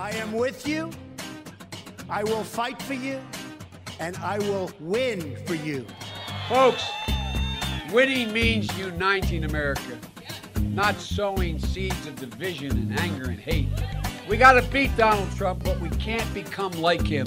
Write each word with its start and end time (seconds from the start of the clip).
I 0.00 0.12
am 0.12 0.32
with 0.32 0.66
you. 0.66 0.88
I 2.08 2.24
will 2.24 2.42
fight 2.42 2.80
for 2.80 2.94
you. 2.94 3.20
And 3.98 4.16
I 4.16 4.38
will 4.38 4.70
win 4.80 5.36
for 5.44 5.54
you. 5.54 5.84
Folks, 6.48 6.82
winning 7.92 8.32
means 8.32 8.66
uniting 8.78 9.44
America, 9.44 9.98
not 10.58 10.98
sowing 10.98 11.58
seeds 11.58 12.06
of 12.06 12.16
division 12.16 12.70
and 12.70 12.98
anger 12.98 13.24
and 13.24 13.38
hate. 13.38 13.68
We 14.26 14.38
got 14.38 14.52
to 14.52 14.62
beat 14.70 14.96
Donald 14.96 15.30
Trump, 15.36 15.64
but 15.64 15.78
we 15.80 15.90
can't 15.90 16.32
become 16.32 16.72
like 16.80 17.06
him. 17.06 17.26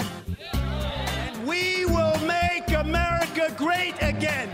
And 0.52 1.46
we 1.46 1.86
will 1.86 2.18
make 2.26 2.68
America 2.72 3.54
great 3.56 3.94
again. 4.02 4.50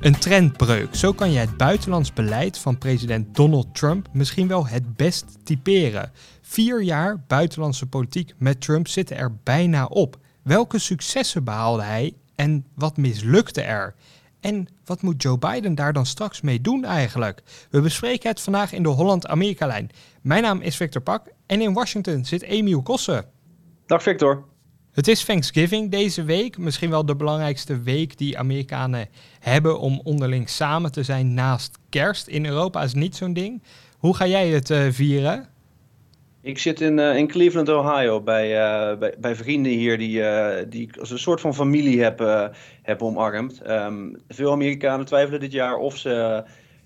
Een 0.00 0.18
trendbreuk. 0.18 0.94
Zo 0.94 1.12
kan 1.12 1.32
je 1.32 1.38
het 1.38 1.56
buitenlands 1.56 2.12
beleid 2.12 2.58
van 2.58 2.78
president 2.78 3.34
Donald 3.34 3.74
Trump 3.74 4.08
misschien 4.12 4.48
wel 4.48 4.66
het 4.66 4.96
best 4.96 5.24
typeren. 5.44 6.10
Vier 6.48 6.82
jaar 6.82 7.24
buitenlandse 7.26 7.86
politiek 7.86 8.34
met 8.38 8.60
Trump 8.60 8.88
zitten 8.88 9.16
er 9.16 9.36
bijna 9.42 9.84
op. 9.84 10.16
Welke 10.42 10.78
successen 10.78 11.44
behaalde 11.44 11.82
hij 11.82 12.14
en 12.34 12.66
wat 12.74 12.96
mislukte 12.96 13.60
er? 13.62 13.94
En 14.40 14.68
wat 14.84 15.02
moet 15.02 15.22
Joe 15.22 15.38
Biden 15.38 15.74
daar 15.74 15.92
dan 15.92 16.06
straks 16.06 16.40
mee 16.40 16.60
doen 16.60 16.84
eigenlijk? 16.84 17.42
We 17.70 17.80
bespreken 17.80 18.30
het 18.30 18.40
vandaag 18.40 18.72
in 18.72 18.82
de 18.82 18.88
Holland-Amerika-lijn. 18.88 19.90
Mijn 20.22 20.42
naam 20.42 20.60
is 20.60 20.76
Victor 20.76 21.02
Pak 21.02 21.26
en 21.46 21.60
in 21.60 21.72
Washington 21.72 22.24
zit 22.24 22.42
Emiel 22.42 22.82
Kossen. 22.82 23.24
Dag 23.86 24.02
Victor. 24.02 24.44
Het 24.92 25.08
is 25.08 25.24
Thanksgiving 25.24 25.90
deze 25.90 26.22
week, 26.22 26.58
misschien 26.58 26.90
wel 26.90 27.06
de 27.06 27.16
belangrijkste 27.16 27.80
week 27.80 28.18
die 28.18 28.38
Amerikanen 28.38 29.08
hebben 29.38 29.80
om 29.80 30.00
onderling 30.04 30.48
samen 30.48 30.92
te 30.92 31.02
zijn 31.02 31.34
naast 31.34 31.78
kerst. 31.88 32.26
In 32.26 32.46
Europa 32.46 32.82
is 32.82 32.94
niet 32.94 33.16
zo'n 33.16 33.32
ding. 33.32 33.62
Hoe 33.98 34.16
ga 34.16 34.26
jij 34.26 34.48
het 34.48 34.70
uh, 34.70 34.86
vieren? 34.90 35.54
Ik 36.46 36.58
zit 36.58 36.80
in, 36.80 36.98
uh, 36.98 37.16
in 37.16 37.26
Cleveland, 37.26 37.68
Ohio, 37.68 38.20
bij, 38.20 38.50
uh, 38.50 38.98
bij, 38.98 39.14
bij, 39.18 39.34
vrienden 39.34 39.72
hier 39.72 39.98
die, 39.98 40.18
uh, 40.18 40.56
die 40.68 40.88
ik 40.88 40.96
als 40.96 41.10
een 41.10 41.18
soort 41.18 41.40
van 41.40 41.54
familie 41.54 42.02
heb, 42.02 42.50
heb 42.82 43.02
omarmd. 43.02 43.70
Um, 43.70 44.16
veel 44.28 44.52
Amerikanen 44.52 45.06
twijfelen 45.06 45.40
dit 45.40 45.52
jaar 45.52 45.76
of 45.76 45.96
ze, 45.96 46.44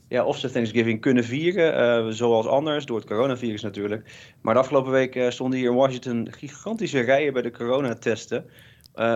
ja, 0.09 0.25
of 0.25 0.39
ze 0.39 0.51
Thanksgiving 0.51 1.01
kunnen 1.01 1.25
vieren, 1.25 2.15
zoals 2.15 2.47
anders, 2.47 2.87
door 2.87 2.97
het 2.97 3.07
coronavirus 3.07 3.63
natuurlijk. 3.63 4.33
Maar 4.41 4.55
de 4.55 4.61
afgelopen 4.61 4.93
week 4.93 5.27
stonden 5.29 5.59
hier 5.59 5.71
in 5.71 5.77
Washington 5.77 6.29
gigantische 6.31 7.01
rijen 7.01 7.33
bij 7.33 7.43
de 7.43 7.51
coronatesten. 7.51 8.45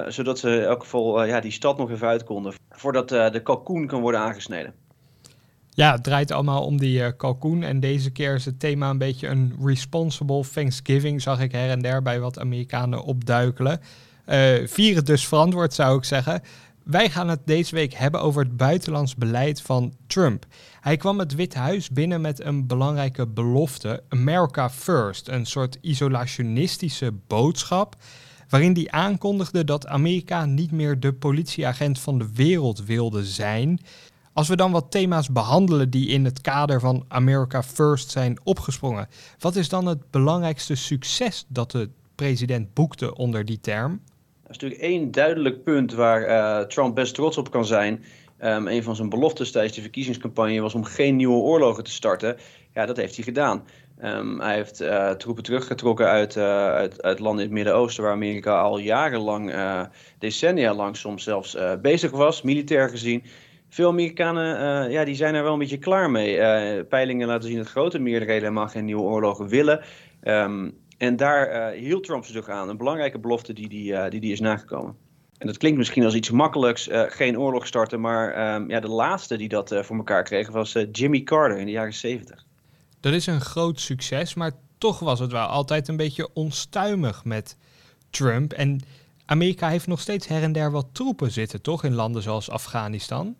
zodat 0.06 0.38
ze 0.38 0.50
in 0.50 0.62
elk 0.62 0.82
geval 0.82 1.24
ja, 1.24 1.40
die 1.40 1.52
stad 1.52 1.78
nog 1.78 1.90
even 1.90 2.08
uit 2.08 2.24
konden, 2.24 2.52
voordat 2.70 3.08
de 3.08 3.40
kalkoen 3.42 3.86
kan 3.86 4.00
worden 4.00 4.20
aangesneden. 4.20 4.83
Ja, 5.76 5.92
het 5.92 6.02
draait 6.02 6.30
allemaal 6.30 6.64
om 6.64 6.78
die 6.78 6.98
uh, 6.98 7.08
kalkoen. 7.16 7.62
En 7.62 7.80
deze 7.80 8.10
keer 8.10 8.34
is 8.34 8.44
het 8.44 8.60
thema 8.60 8.90
een 8.90 8.98
beetje 8.98 9.28
een 9.28 9.54
responsible 9.62 10.44
Thanksgiving. 10.52 11.22
Zag 11.22 11.40
ik 11.40 11.52
her 11.52 11.70
en 11.70 11.82
der 11.82 12.02
bij 12.02 12.20
wat 12.20 12.38
Amerikanen 12.38 13.02
opduikelen. 13.02 13.80
Uh, 14.28 14.66
vier 14.66 14.96
het 14.96 15.06
dus 15.06 15.28
verantwoord, 15.28 15.74
zou 15.74 15.98
ik 15.98 16.04
zeggen. 16.04 16.42
Wij 16.84 17.10
gaan 17.10 17.28
het 17.28 17.40
deze 17.44 17.74
week 17.74 17.94
hebben 17.94 18.20
over 18.20 18.42
het 18.42 18.56
buitenlands 18.56 19.14
beleid 19.14 19.62
van 19.62 19.94
Trump. 20.06 20.46
Hij 20.80 20.96
kwam 20.96 21.18
het 21.18 21.34
Witte 21.34 21.58
Huis 21.58 21.90
binnen 21.90 22.20
met 22.20 22.44
een 22.44 22.66
belangrijke 22.66 23.26
belofte: 23.26 24.02
America 24.08 24.70
First. 24.70 25.28
Een 25.28 25.46
soort 25.46 25.78
isolationistische 25.80 27.12
boodschap. 27.26 27.96
Waarin 28.48 28.74
hij 28.74 28.90
aankondigde 28.90 29.64
dat 29.64 29.86
Amerika 29.86 30.44
niet 30.44 30.70
meer 30.70 31.00
de 31.00 31.12
politieagent 31.12 31.98
van 31.98 32.18
de 32.18 32.28
wereld 32.34 32.84
wilde 32.84 33.24
zijn. 33.24 33.80
Als 34.34 34.48
we 34.48 34.56
dan 34.56 34.72
wat 34.72 34.90
thema's 34.90 35.32
behandelen 35.32 35.90
die 35.90 36.08
in 36.08 36.24
het 36.24 36.40
kader 36.40 36.80
van 36.80 37.04
America 37.08 37.62
First 37.62 38.10
zijn 38.10 38.38
opgesprongen, 38.44 39.08
wat 39.38 39.56
is 39.56 39.68
dan 39.68 39.86
het 39.86 40.10
belangrijkste 40.10 40.74
succes 40.74 41.44
dat 41.48 41.70
de 41.70 41.88
president 42.14 42.74
boekte 42.74 43.14
onder 43.14 43.44
die 43.44 43.60
term? 43.60 43.92
Er 44.42 44.50
is 44.50 44.56
natuurlijk 44.58 44.80
één 44.80 45.10
duidelijk 45.10 45.64
punt 45.64 45.92
waar 45.92 46.28
uh, 46.28 46.66
Trump 46.66 46.94
best 46.94 47.14
trots 47.14 47.36
op 47.36 47.50
kan 47.50 47.64
zijn. 47.64 48.04
Um, 48.42 48.68
een 48.68 48.82
van 48.82 48.96
zijn 48.96 49.08
beloftes 49.08 49.50
tijdens 49.50 49.74
de 49.74 49.80
verkiezingscampagne 49.80 50.60
was 50.60 50.74
om 50.74 50.84
geen 50.84 51.16
nieuwe 51.16 51.42
oorlogen 51.42 51.84
te 51.84 51.90
starten. 51.90 52.36
Ja, 52.72 52.86
dat 52.86 52.96
heeft 52.96 53.14
hij 53.14 53.24
gedaan. 53.24 53.64
Um, 54.02 54.40
hij 54.40 54.54
heeft 54.54 54.80
uh, 54.80 55.10
troepen 55.10 55.42
teruggetrokken 55.42 56.06
uit, 56.06 56.36
uh, 56.36 56.74
uit 56.96 57.18
landen 57.18 57.44
in 57.44 57.50
het 57.50 57.50
Midden-Oosten, 57.50 58.02
waar 58.02 58.12
Amerika 58.12 58.60
al 58.60 58.78
jarenlang, 58.78 59.54
decennia 60.18 60.74
lang 60.74 60.96
soms 60.96 61.22
zelfs 61.22 61.56
bezig 61.82 62.10
was, 62.10 62.42
militair 62.42 62.88
gezien 62.88 63.22
veel 63.74 63.88
Amerikanen 63.88 64.86
uh, 64.86 64.92
ja, 64.92 65.04
die 65.04 65.14
zijn 65.14 65.34
er 65.34 65.42
wel 65.42 65.52
een 65.52 65.58
beetje 65.58 65.78
klaar 65.78 66.10
mee. 66.10 66.36
Uh, 66.36 66.84
peilingen 66.88 67.26
laten 67.26 67.48
zien 67.48 67.58
dat 67.58 67.68
grote 67.68 67.98
meerderheden 67.98 68.42
helemaal 68.42 68.68
geen 68.68 68.84
nieuwe 68.84 69.02
oorlogen 69.02 69.48
willen. 69.48 69.84
Um, 70.22 70.78
en 70.98 71.16
daar 71.16 71.72
uh, 71.74 71.80
hield 71.80 72.04
Trump 72.04 72.24
zich 72.24 72.48
aan. 72.48 72.68
Een 72.68 72.76
belangrijke 72.76 73.18
belofte 73.18 73.52
die 73.52 73.68
die, 73.68 74.08
die, 74.08 74.20
die 74.20 74.32
is 74.32 74.40
nagekomen. 74.40 74.96
En 75.38 75.46
dat 75.46 75.56
klinkt 75.56 75.78
misschien 75.78 76.04
als 76.04 76.14
iets 76.14 76.30
makkelijks, 76.30 76.88
geen 76.90 77.38
oorlog 77.38 77.66
starten. 77.66 78.00
Maar 78.00 78.54
um, 78.54 78.70
ja, 78.70 78.80
de 78.80 78.88
laatste 78.88 79.36
die 79.36 79.48
dat 79.48 79.74
voor 79.82 79.96
elkaar 79.96 80.22
kreeg 80.22 80.50
was 80.50 80.76
Jimmy 80.92 81.22
Carter 81.22 81.58
in 81.58 81.66
de 81.66 81.72
jaren 81.72 81.94
70. 81.94 82.44
Dat 83.00 83.12
is 83.12 83.26
een 83.26 83.40
groot 83.40 83.80
succes, 83.80 84.34
maar 84.34 84.52
toch 84.78 84.98
was 84.98 85.18
het 85.18 85.32
wel 85.32 85.46
altijd 85.46 85.88
een 85.88 85.96
beetje 85.96 86.28
onstuimig 86.32 87.24
met 87.24 87.56
Trump. 88.10 88.52
En 88.52 88.80
Amerika 89.26 89.68
heeft 89.68 89.86
nog 89.86 90.00
steeds 90.00 90.26
her 90.26 90.42
en 90.42 90.52
der 90.52 90.70
wat 90.70 90.86
troepen 90.92 91.30
zitten, 91.30 91.62
toch? 91.62 91.84
In 91.84 91.94
landen 91.94 92.22
zoals 92.22 92.50
Afghanistan. 92.50 93.36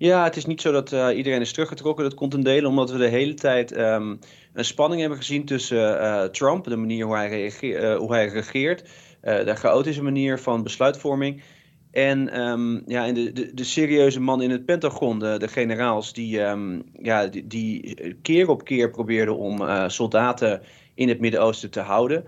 Ja, 0.00 0.24
het 0.24 0.36
is 0.36 0.46
niet 0.46 0.60
zo 0.60 0.72
dat 0.72 0.92
uh, 0.92 1.08
iedereen 1.16 1.40
is 1.40 1.52
teruggetrokken. 1.52 2.04
Dat 2.04 2.14
komt 2.14 2.34
een 2.34 2.42
deel 2.42 2.66
omdat 2.66 2.90
we 2.90 2.98
de 2.98 3.08
hele 3.08 3.34
tijd 3.34 3.78
um, 3.78 4.18
een 4.52 4.64
spanning 4.64 5.00
hebben 5.00 5.18
gezien 5.18 5.44
tussen 5.44 6.00
uh, 6.00 6.24
Trump, 6.24 6.64
de 6.64 6.76
manier 6.76 7.04
hoe 7.04 7.14
hij, 7.14 7.28
reageer, 7.28 7.82
uh, 7.82 7.96
hoe 7.96 8.12
hij 8.12 8.26
regeert, 8.26 8.88
de 9.20 9.54
chaotische 9.54 10.02
manier 10.02 10.38
van 10.38 10.62
besluitvorming. 10.62 11.42
En, 11.90 12.40
um, 12.40 12.82
ja, 12.86 13.12
de, 13.12 13.32
de, 13.32 13.54
de, 13.54 13.64
serieuze 13.64 14.20
man 14.20 14.42
in 14.42 14.50
het 14.50 14.64
Pentagon, 14.64 15.18
de, 15.18 15.48
generaals, 15.48 16.12
die, 16.12 16.40
um, 16.40 16.82
ja, 17.02 17.26
die, 17.26 17.96
keer 18.22 18.48
op 18.48 18.64
keer 18.64 18.90
probeerden 18.90 19.36
om 19.36 19.88
soldaten 19.90 20.62
in 20.94 21.08
het 21.08 21.20
Midden-Oosten 21.20 21.70
te 21.70 21.80
houden. 21.80 22.24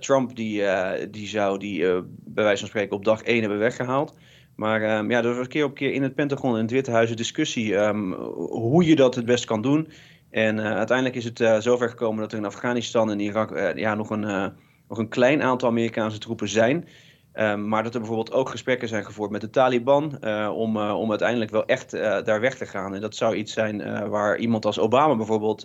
Trump 0.00 0.36
die, 0.36 0.62
die 1.10 1.26
zou 1.26 1.58
die 1.58 2.02
bij 2.24 2.44
wijze 2.44 2.60
van 2.60 2.68
spreken 2.68 2.96
op 2.96 3.04
dag 3.04 3.22
1 3.22 3.40
hebben 3.40 3.58
weggehaald. 3.58 4.14
Maar 4.58 4.98
um, 4.98 5.10
ja, 5.10 5.22
er 5.22 5.36
was 5.36 5.46
keer 5.46 5.64
op 5.64 5.74
keer 5.74 5.92
in 5.92 6.02
het 6.02 6.14
Pentagon 6.14 6.54
en 6.54 6.62
het 6.62 6.70
Witte 6.70 6.90
Huis 6.90 7.10
een 7.10 7.16
discussie 7.16 7.74
um, 7.74 8.12
hoe 8.34 8.84
je 8.84 8.96
dat 8.96 9.14
het 9.14 9.24
best 9.24 9.44
kan 9.44 9.62
doen. 9.62 9.88
En 10.30 10.56
uh, 10.56 10.64
uiteindelijk 10.64 11.16
is 11.16 11.24
het 11.24 11.40
uh, 11.40 11.58
zover 11.58 11.88
gekomen 11.88 12.20
dat 12.20 12.32
er 12.32 12.38
in 12.38 12.44
Afghanistan 12.44 13.10
en 13.10 13.20
Irak 13.20 13.50
uh, 13.50 13.74
ja, 13.74 13.94
nog, 13.94 14.10
een, 14.10 14.52
nog 14.88 14.98
een 14.98 15.08
klein 15.08 15.42
aantal 15.42 15.68
Amerikaanse 15.68 16.18
troepen 16.18 16.48
zijn. 16.48 16.88
Um, 17.34 17.68
maar 17.68 17.82
dat 17.82 17.94
er 17.94 18.00
bijvoorbeeld 18.00 18.32
ook 18.32 18.48
gesprekken 18.48 18.88
zijn 18.88 19.04
gevoerd 19.04 19.30
met 19.30 19.40
de 19.40 19.50
Taliban 19.50 20.24
om, 20.50 20.76
om 20.76 21.10
uiteindelijk 21.10 21.50
wel 21.50 21.66
echt 21.66 21.90
daar 22.24 22.40
weg 22.40 22.56
te 22.56 22.66
gaan. 22.66 22.94
En 22.94 23.00
dat 23.00 23.16
zou 23.16 23.34
iets 23.34 23.52
zijn 23.52 24.08
waar 24.08 24.38
iemand 24.38 24.64
als 24.64 24.78
Obama 24.78 25.16
bijvoorbeeld 25.16 25.60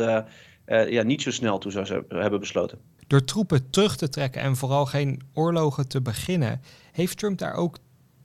ja, 0.65 1.03
niet 1.03 1.21
zo 1.21 1.31
snel 1.31 1.57
toe 1.57 1.71
zou 1.71 2.03
hebben 2.07 2.39
besloten. 2.39 2.79
Door 3.07 3.23
troepen 3.23 3.69
terug 3.69 3.95
te 3.95 4.09
trekken 4.09 4.41
en 4.41 4.55
vooral 4.55 4.85
geen 4.85 5.21
oorlogen 5.33 5.87
te 5.87 6.01
beginnen, 6.01 6.61
heeft 6.91 7.17
Trump 7.17 7.37
daar 7.37 7.53
ook 7.53 7.77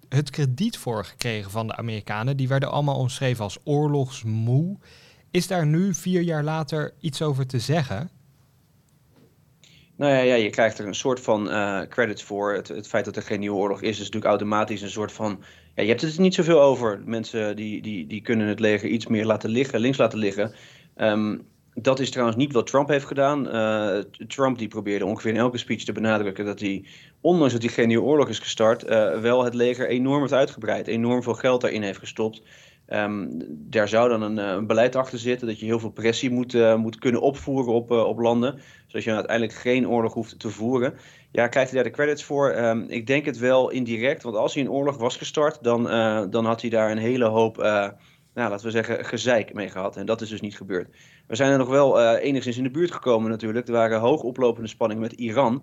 het 0.09 0.31
krediet 0.31 0.79
voor 0.79 1.05
gekregen 1.05 1.51
van 1.51 1.67
de 1.67 1.77
Amerikanen. 1.77 2.37
Die 2.37 2.49
werden 2.49 2.71
allemaal 2.71 2.99
omschreven 2.99 3.45
als 3.45 3.59
oorlogsmoe. 3.65 4.77
Is 5.31 5.47
daar 5.47 5.67
nu, 5.67 5.95
vier 5.95 6.21
jaar 6.21 6.45
later, 6.45 6.95
iets 7.01 7.23
over 7.23 7.47
te 7.47 7.59
zeggen? 7.59 8.11
Nou 9.97 10.13
ja, 10.13 10.21
ja 10.21 10.35
je 10.35 10.51
krijgt 10.51 10.79
er 10.79 10.87
een 10.87 10.95
soort 10.95 11.21
van 11.21 11.49
uh, 11.49 11.81
credits 11.89 12.23
voor. 12.23 12.53
Het, 12.53 12.69
het, 12.69 12.89
feit 12.89 13.05
dat 13.05 13.17
er 13.17 13.23
geen 13.23 13.41
nieuwe 13.41 13.59
oorlog 13.59 13.83
is, 13.83 13.91
is 13.91 13.99
natuurlijk 13.99 14.25
automatisch 14.25 14.83
een 14.83 14.91
soort 14.91 15.13
van. 15.13 15.43
Ja, 15.75 15.83
je 15.83 15.89
hebt 15.89 16.01
het 16.01 16.15
er 16.15 16.21
niet 16.21 16.35
zoveel 16.35 16.61
over. 16.61 17.03
Mensen 17.05 17.57
die, 17.57 17.83
die, 17.83 18.07
die 18.07 18.21
kunnen 18.23 18.47
het 18.47 18.61
leger 18.61 18.89
iets 18.89 19.07
meer 19.07 19.25
laten 19.25 19.51
liggen, 19.51 19.81
links 19.81 19.99
laten 19.99 20.19
liggen. 20.19 20.55
Um, 20.97 21.47
dat 21.83 22.01
is 22.01 22.11
trouwens 22.11 22.39
niet 22.39 22.53
wat 22.53 22.67
Trump 22.67 22.89
heeft 22.89 23.07
gedaan. 23.07 23.47
Uh, 23.47 23.99
Trump 24.27 24.59
die 24.59 24.69
probeerde 24.69 25.07
ongeveer 25.07 25.31
in 25.31 25.37
elke 25.37 25.59
speech 25.59 25.85
te 25.85 25.93
benadrukken 25.93 26.45
dat 26.45 26.61
hij, 26.61 26.85
ondanks 27.21 27.53
dat 27.53 27.63
hij 27.63 27.73
geen 27.73 27.89
nieuwe 27.89 28.07
oorlog 28.07 28.29
is 28.29 28.39
gestart, 28.39 28.85
uh, 28.85 29.21
wel 29.21 29.45
het 29.45 29.55
leger 29.55 29.89
enorm 29.89 30.21
heeft 30.21 30.33
uitgebreid, 30.33 30.87
enorm 30.87 31.23
veel 31.23 31.35
geld 31.35 31.61
daarin 31.61 31.83
heeft 31.83 31.99
gestopt. 31.99 32.43
Um, 32.93 33.43
daar 33.49 33.89
zou 33.89 34.09
dan 34.09 34.23
een, 34.23 34.39
eh, 34.39 34.47
een, 34.47 34.67
beleid 34.67 34.97
achter 34.97 35.19
zitten 35.19 35.47
dat 35.47 35.61
je 35.61 35.67
heel 35.67 35.79
veel 35.79 35.91
pressie 35.91 36.31
moet, 36.31 36.77
moet 36.77 36.99
kunnen 36.99 37.21
opvoeren 37.21 37.73
op, 37.73 37.91
op 37.91 38.19
landen, 38.19 38.61
zodat 38.87 39.05
je 39.05 39.13
uiteindelijk 39.15 39.59
geen 39.59 39.89
oorlog 39.89 40.15
hoeft 40.15 40.39
te 40.39 40.51
voeren. 40.51 40.95
Ja, 41.33 41.49
krijgt 41.49 41.71
hij 41.71 41.83
daar 41.83 41.91
de 41.91 41.97
credits 41.97 42.25
voor? 42.25 42.57
Um, 42.57 42.85
ik 42.89 43.07
denk 43.07 43.25
het 43.25 43.39
wel 43.39 43.71
indirect, 43.71 44.23
want 44.23 44.37
als 44.37 44.55
hij 44.55 44.63
een 44.63 44.71
oorlog 44.71 44.97
was 44.97 45.17
gestart, 45.17 45.63
dan, 45.63 45.83
dan 46.31 46.45
had 46.45 46.61
hij 46.61 46.71
daar 46.71 46.91
een 46.91 46.99
hele 46.99 47.25
hoop, 47.25 47.57
nou, 48.39 48.51
laten 48.51 48.67
we 48.67 48.73
zeggen, 48.73 49.05
gezeik 49.05 49.55
mee 49.55 49.69
gehad. 49.69 49.97
En 49.97 50.07
dat 50.07 50.21
is 50.21 50.29
dus 50.29 50.41
niet 50.41 50.57
gebeurd. 50.57 50.97
We 51.27 51.37
zijn 51.37 51.53
er 51.53 51.59
nog 51.59 51.69
wel 51.69 52.01
uh, 52.01 52.25
enigszins 52.25 52.57
in 52.57 52.63
de 52.63 52.71
buurt 52.71 52.93
gekomen 52.93 53.31
natuurlijk. 53.31 53.67
Er 53.67 53.73
waren 53.73 54.01
hoog 54.01 54.23
oplopende 54.23 54.69
spanningen 54.69 55.03
met 55.03 55.13
Iran. 55.13 55.63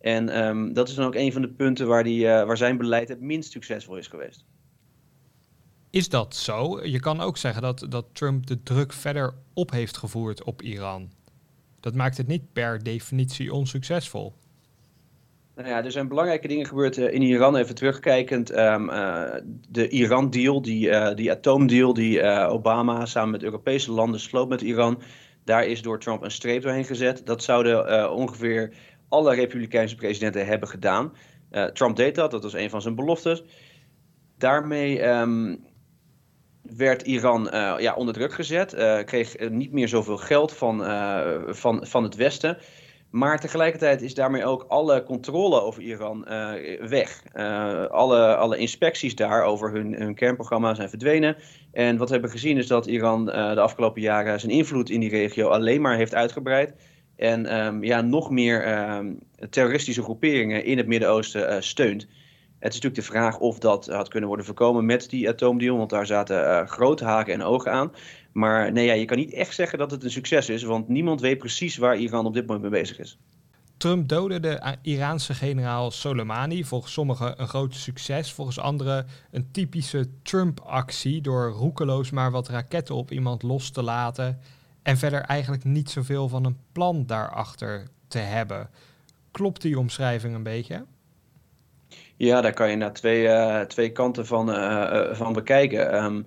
En 0.00 0.46
um, 0.46 0.72
dat 0.72 0.88
is 0.88 0.94
dan 0.94 1.06
ook 1.06 1.14
een 1.14 1.32
van 1.32 1.42
de 1.42 1.48
punten 1.48 1.86
waar, 1.86 2.04
die, 2.04 2.24
uh, 2.24 2.44
waar 2.44 2.56
zijn 2.56 2.76
beleid 2.76 3.08
het 3.08 3.20
minst 3.20 3.50
succesvol 3.50 3.96
is 3.96 4.06
geweest. 4.06 4.44
Is 5.90 6.08
dat 6.08 6.34
zo? 6.34 6.84
Je 6.84 7.00
kan 7.00 7.20
ook 7.20 7.36
zeggen 7.36 7.62
dat, 7.62 7.86
dat 7.88 8.06
Trump 8.12 8.46
de 8.46 8.62
druk 8.62 8.92
verder 8.92 9.34
op 9.54 9.70
heeft 9.70 9.96
gevoerd 9.96 10.44
op 10.44 10.62
Iran. 10.62 11.12
dat 11.80 11.94
maakt 11.94 12.16
het 12.16 12.26
niet 12.26 12.52
per 12.52 12.82
definitie 12.82 13.52
onsuccesvol. 13.52 14.34
Nou 15.56 15.68
ja, 15.68 15.84
er 15.84 15.90
zijn 15.90 16.08
belangrijke 16.08 16.48
dingen 16.48 16.66
gebeurd 16.66 16.96
in 16.96 17.22
Iran. 17.22 17.56
Even 17.56 17.74
terugkijkend, 17.74 18.56
um, 18.56 18.86
de 19.68 19.88
Iran-deal, 19.88 20.62
die, 20.62 21.14
die 21.14 21.30
atoomdeal 21.30 21.94
die 21.94 22.22
Obama 22.48 23.06
samen 23.06 23.30
met 23.30 23.42
Europese 23.42 23.92
landen 23.92 24.20
sloot 24.20 24.48
met 24.48 24.60
Iran, 24.60 25.02
daar 25.44 25.66
is 25.66 25.82
door 25.82 26.00
Trump 26.00 26.22
een 26.22 26.30
streep 26.30 26.62
doorheen 26.62 26.84
gezet. 26.84 27.26
Dat 27.26 27.42
zouden 27.42 28.12
ongeveer 28.12 28.72
alle 29.08 29.34
Republikeinse 29.34 29.94
presidenten 29.94 30.46
hebben 30.46 30.68
gedaan. 30.68 31.12
Trump 31.72 31.96
deed 31.96 32.14
dat, 32.14 32.30
dat 32.30 32.42
was 32.42 32.54
een 32.54 32.70
van 32.70 32.82
zijn 32.82 32.94
beloftes. 32.94 33.42
Daarmee 34.38 35.08
um, 35.08 35.64
werd 36.62 37.02
Iran 37.02 37.48
ja, 37.78 37.94
onder 37.94 38.14
druk 38.14 38.32
gezet, 38.32 38.74
kreeg 39.04 39.50
niet 39.50 39.72
meer 39.72 39.88
zoveel 39.88 40.16
geld 40.16 40.52
van, 40.52 40.82
van, 41.54 41.86
van 41.86 42.02
het 42.02 42.14
Westen. 42.14 42.58
Maar 43.10 43.40
tegelijkertijd 43.40 44.02
is 44.02 44.14
daarmee 44.14 44.44
ook 44.44 44.64
alle 44.68 45.02
controle 45.02 45.60
over 45.60 45.82
Iran 45.82 46.24
weg. 46.80 47.22
alle, 47.90 48.36
alle 48.36 48.56
inspecties 48.56 49.14
daar 49.14 49.42
over 49.42 49.72
hun, 49.72 49.94
hun 49.94 50.14
kernprogramma 50.14 50.74
zijn 50.74 50.88
verdwenen. 50.88 51.36
En 51.72 51.96
wat 51.96 52.06
we 52.06 52.12
hebben 52.12 52.30
gezien 52.30 52.56
is 52.56 52.66
dat 52.66 52.86
Iran 52.86 53.24
de 53.24 53.60
afgelopen 53.60 54.02
jaren 54.02 54.40
zijn 54.40 54.52
invloed 54.52 54.90
in 54.90 55.00
die 55.00 55.10
regio 55.10 55.48
alleen 55.48 55.80
maar 55.80 55.96
heeft 55.96 56.14
uitgebreid. 56.14 56.74
En 57.16 57.66
um, 57.66 57.84
ja, 57.84 58.00
nog 58.00 58.30
meer 58.30 58.88
um, 58.96 59.18
terroristische 59.50 60.02
groeperingen 60.02 60.64
in 60.64 60.76
het 60.76 60.86
Midden-Oosten 60.86 61.62
steunt. 61.62 62.06
Het 62.58 62.74
is 62.74 62.80
natuurlijk 62.80 62.94
de 62.94 63.12
vraag 63.12 63.38
of 63.38 63.58
dat 63.58 63.86
had 63.86 64.08
kunnen 64.08 64.28
worden 64.28 64.46
voorkomen 64.46 64.86
met 64.86 65.10
die 65.10 65.28
atoomdeal, 65.28 65.76
want 65.76 65.90
daar 65.90 66.06
zaten 66.06 66.68
grote 66.68 67.04
haken 67.04 67.34
en 67.34 67.42
ogen 67.42 67.72
aan. 67.72 67.92
Maar 68.36 68.72
nee, 68.72 68.86
ja, 68.86 68.92
je 68.92 69.04
kan 69.04 69.16
niet 69.16 69.32
echt 69.32 69.54
zeggen 69.54 69.78
dat 69.78 69.90
het 69.90 70.04
een 70.04 70.10
succes 70.10 70.48
is, 70.48 70.62
want 70.62 70.88
niemand 70.88 71.20
weet 71.20 71.38
precies 71.38 71.76
waar 71.76 71.96
Iran 71.96 72.26
op 72.26 72.34
dit 72.34 72.46
moment 72.46 72.70
mee 72.70 72.80
bezig 72.80 72.98
is. 72.98 73.18
Trump 73.76 74.08
doodde 74.08 74.40
de 74.40 74.76
Iraanse 74.82 75.34
generaal 75.34 75.90
Soleimani, 75.90 76.64
volgens 76.64 76.92
sommigen 76.92 77.40
een 77.40 77.48
groot 77.48 77.74
succes, 77.74 78.32
volgens 78.32 78.58
anderen 78.58 79.06
een 79.30 79.50
typische 79.50 80.08
Trump-actie 80.22 81.20
door 81.20 81.48
roekeloos 81.48 82.10
maar 82.10 82.30
wat 82.30 82.48
raketten 82.48 82.94
op 82.94 83.10
iemand 83.10 83.42
los 83.42 83.70
te 83.70 83.82
laten 83.82 84.40
en 84.82 84.96
verder 84.96 85.20
eigenlijk 85.20 85.64
niet 85.64 85.90
zoveel 85.90 86.28
van 86.28 86.44
een 86.44 86.58
plan 86.72 87.06
daarachter 87.06 87.88
te 88.08 88.18
hebben. 88.18 88.70
Klopt 89.30 89.62
die 89.62 89.78
omschrijving 89.78 90.34
een 90.34 90.42
beetje? 90.42 90.84
Ja, 92.16 92.40
daar 92.40 92.54
kan 92.54 92.70
je 92.70 92.76
naar 92.76 92.92
twee, 92.92 93.22
uh, 93.22 93.60
twee 93.60 93.92
kanten 93.92 94.26
van, 94.26 94.50
uh, 94.50 95.14
van 95.14 95.32
bekijken. 95.32 96.04
Um, 96.04 96.26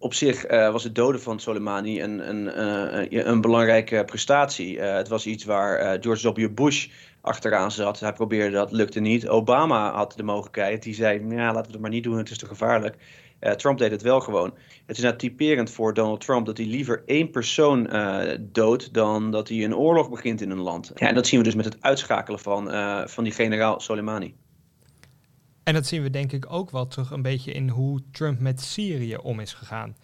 op 0.00 0.14
zich 0.14 0.46
was 0.48 0.84
het 0.84 0.94
doden 0.94 1.20
van 1.20 1.40
Soleimani 1.40 2.02
een, 2.02 2.28
een, 2.28 3.28
een 3.28 3.40
belangrijke 3.40 4.02
prestatie. 4.06 4.80
het 4.80 5.08
was 5.08 5.26
iets 5.26 5.44
waar 5.44 6.02
George 6.02 6.32
W. 6.32 6.54
Bush 6.54 6.88
achteraan 7.20 7.70
zat. 7.70 8.00
Hij 8.00 8.12
probeerde 8.12 8.56
dat, 8.56 8.72
lukte 8.72 9.00
niet. 9.00 9.28
Obama 9.28 9.92
had 9.92 10.12
de 10.16 10.22
mogelijkheid. 10.22 10.82
Die 10.82 10.94
zei, 10.94 11.26
ja, 11.28 11.46
laten 11.46 11.66
we 11.66 11.72
het 11.72 11.80
maar 11.80 11.90
niet 11.90 12.04
doen, 12.04 12.16
het 12.16 12.30
is 12.30 12.38
te 12.38 12.46
gevaarlijk. 12.46 12.96
Trump 13.56 13.78
deed 13.78 13.90
het 13.90 14.02
wel 14.02 14.20
gewoon. 14.20 14.54
Het 14.86 14.96
is 14.96 15.02
nou 15.02 15.16
typerend 15.16 15.70
voor 15.70 15.94
Donald 15.94 16.20
Trump 16.20 16.46
dat 16.46 16.56
hij 16.56 16.66
liever 16.66 17.02
één 17.06 17.30
persoon 17.30 17.90
doodt 18.40 18.94
dan 18.94 19.30
dat 19.30 19.48
hij 19.48 19.64
een 19.64 19.76
oorlog 19.76 20.10
begint 20.10 20.40
in 20.40 20.50
een 20.50 20.60
land. 20.60 20.92
Ja, 20.94 21.08
en 21.08 21.14
dat 21.14 21.26
zien 21.26 21.38
we 21.38 21.44
dus 21.44 21.54
met 21.54 21.64
het 21.64 21.76
uitschakelen 21.80 22.40
van, 22.40 22.70
van 23.08 23.24
die 23.24 23.32
generaal 23.32 23.80
Soleimani. 23.80 24.34
En 25.70 25.76
dat 25.76 25.86
zien 25.86 26.02
we 26.02 26.10
denk 26.10 26.32
ik 26.32 26.52
ook 26.52 26.70
wel 26.70 26.86
terug 26.86 27.10
een 27.10 27.22
beetje 27.22 27.52
in 27.52 27.68
hoe 27.68 28.00
Trump 28.10 28.40
met 28.40 28.60
Syrië 28.60 29.16
om 29.16 29.40
is 29.40 29.52
gegaan. 29.52 29.96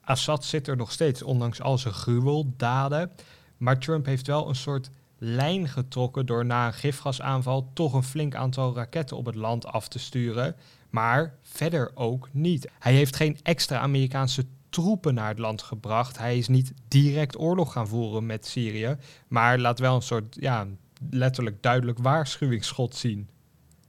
Assad 0.00 0.44
zit 0.44 0.68
er 0.68 0.76
nog 0.76 0.92
steeds, 0.92 1.22
ondanks 1.22 1.60
al 1.60 1.78
zijn 1.78 1.94
gruweldaden. 1.94 3.10
Maar 3.56 3.78
Trump 3.78 4.06
heeft 4.06 4.26
wel 4.26 4.48
een 4.48 4.54
soort 4.54 4.90
lijn 5.18 5.68
getrokken 5.68 6.26
door 6.26 6.46
na 6.46 6.66
een 6.66 6.72
gifgasaanval 6.72 7.70
toch 7.72 7.92
een 7.92 8.02
flink 8.02 8.34
aantal 8.34 8.74
raketten 8.74 9.16
op 9.16 9.26
het 9.26 9.34
land 9.34 9.66
af 9.66 9.88
te 9.88 9.98
sturen. 9.98 10.56
Maar 10.90 11.34
verder 11.42 11.90
ook 11.94 12.28
niet. 12.32 12.68
Hij 12.78 12.92
heeft 12.92 13.16
geen 13.16 13.38
extra 13.42 13.78
Amerikaanse 13.78 14.46
troepen 14.68 15.14
naar 15.14 15.28
het 15.28 15.38
land 15.38 15.62
gebracht. 15.62 16.18
Hij 16.18 16.38
is 16.38 16.48
niet 16.48 16.72
direct 16.88 17.38
oorlog 17.38 17.72
gaan 17.72 17.88
voeren 17.88 18.26
met 18.26 18.46
Syrië. 18.46 18.96
Maar 19.28 19.58
laat 19.58 19.78
wel 19.78 19.94
een 19.94 20.02
soort, 20.02 20.36
ja, 20.40 20.66
letterlijk 21.10 21.62
duidelijk 21.62 21.98
waarschuwingsschot 21.98 22.94
zien 22.96 23.28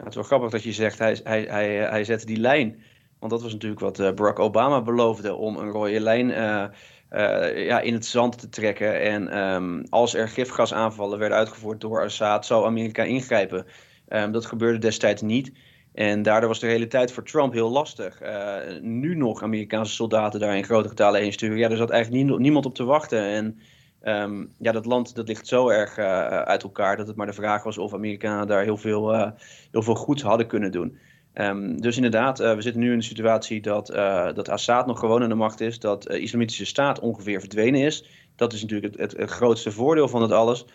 het 0.04 0.10
is 0.10 0.16
wel 0.16 0.24
grappig 0.24 0.50
dat 0.50 0.64
je 0.64 0.74
zegt, 0.74 1.00
hij, 1.00 1.20
hij, 1.24 1.46
hij, 1.50 1.76
hij 1.76 2.04
zette 2.04 2.26
die 2.26 2.40
lijn. 2.40 2.84
Want 3.20 3.32
dat 3.32 3.42
was 3.42 3.52
natuurlijk 3.52 3.82
wat 3.82 4.00
uh, 4.00 4.12
Barack 4.12 4.40
Obama 4.40 4.82
beloofde, 4.82 5.36
om 5.36 5.58
een 5.58 5.70
rode 5.70 6.00
lijn 6.00 6.30
uh, 6.30 6.66
uh, 7.12 7.66
ja, 7.66 7.80
in 7.80 7.94
het 7.94 8.06
zand 8.06 8.40
te 8.40 8.50
trekken. 8.50 9.02
En 9.02 9.38
um, 9.40 9.84
als 9.90 10.14
er 10.14 10.28
gifgasaanvallen 10.28 11.20
werden 11.20 11.38
uitgevoerd 11.38 11.82
door 11.82 12.04
Assad, 12.04 12.46
zou 12.46 12.66
Amerika 12.66 13.04
ingrijpen. 13.04 13.66
Um, 14.10 14.32
dat 14.32 14.46
gebeurde 14.46 14.78
destijds 14.78 15.22
niet. 15.22 15.52
En 15.94 16.22
daardoor 16.22 16.50
was 16.50 16.60
de 16.60 16.68
realiteit 16.68 17.12
voor 17.12 17.24
Trump 17.24 17.54
heel 17.54 17.70
lastig. 17.70 18.22
nu 18.82 19.16
nog 19.16 19.44
Amerikaanse 19.44 19.94
soldaten 19.94 20.40
daar 20.40 20.58
in 20.58 20.64
grote 20.64 20.90
getalen 20.90 21.22
heen 21.22 21.34
sturen. 21.34 21.58
Ja, 21.58 21.70
er 21.70 21.78
zat 21.78 21.90
eigenlijk 21.90 22.40
niemand 22.40 22.66
op 22.66 22.76
te 22.76 22.84
wachten. 22.84 23.24
En 23.24 23.60
Um, 24.04 24.54
ja, 24.58 24.72
dat 24.72 24.86
land 24.86 25.16
dat 25.16 25.28
ligt 25.28 25.48
zo 25.48 25.70
erg 25.70 25.98
uh, 25.98 26.28
uit 26.28 26.64
elkaar 26.64 26.98
dat 26.98 27.08
het 27.08 27.16
maar 27.16 27.26
de 27.26 27.34
vraag 27.34 27.64
was 27.64 27.78
of 27.78 27.94
Amerikanen 27.94 28.48
daar 28.48 28.64
heel 28.64 28.78
veel, 28.78 29.14
uh, 29.14 29.32
heel 29.72 29.82
veel 29.82 29.96
goeds 29.96 30.22
hadden 30.22 30.48
kunnen 30.48 30.72
doen. 30.72 30.98
Um, 31.34 31.82
dus 31.82 31.96
inderdaad, 31.96 32.42
uh, 32.42 32.56
we 32.56 32.62
zitten 32.62 32.82
nu 32.82 32.88
in 32.88 32.94
een 32.94 33.04
situatie 33.04 33.62
dat, 33.62 33.88
dat 34.36 34.50
Assad 34.50 34.86
nog 34.86 35.00
gewoon 35.00 35.24
aan 35.24 35.30
de 35.30 35.36
macht 35.36 35.62
is, 35.62 35.80
dat 35.80 36.04
de 36.04 36.20
Islamitische 36.20 36.66
Staat 36.66 37.00
ongeveer 37.00 37.40
verdwenen 37.40 37.82
is. 37.82 38.06
Dat 38.36 38.54
is 38.54 38.62
natuurlijk 38.62 38.96
het, 38.98 39.18
het, 39.18 39.30
grootste 39.30 39.72
voordeel 39.72 40.08
van 40.08 40.22
het 40.22 40.32
alles. 40.32 40.66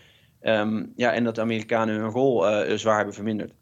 Um, 0.43 0.93
ja, 0.97 1.13
en 1.13 1.25
dat 1.25 1.35
de 1.35 1.41
Amerikanen 1.41 1.95
hun 1.95 2.11
rol 2.11 2.45
zwaar 2.79 2.97
hebben 2.97 3.15
verminderd. 3.15 3.53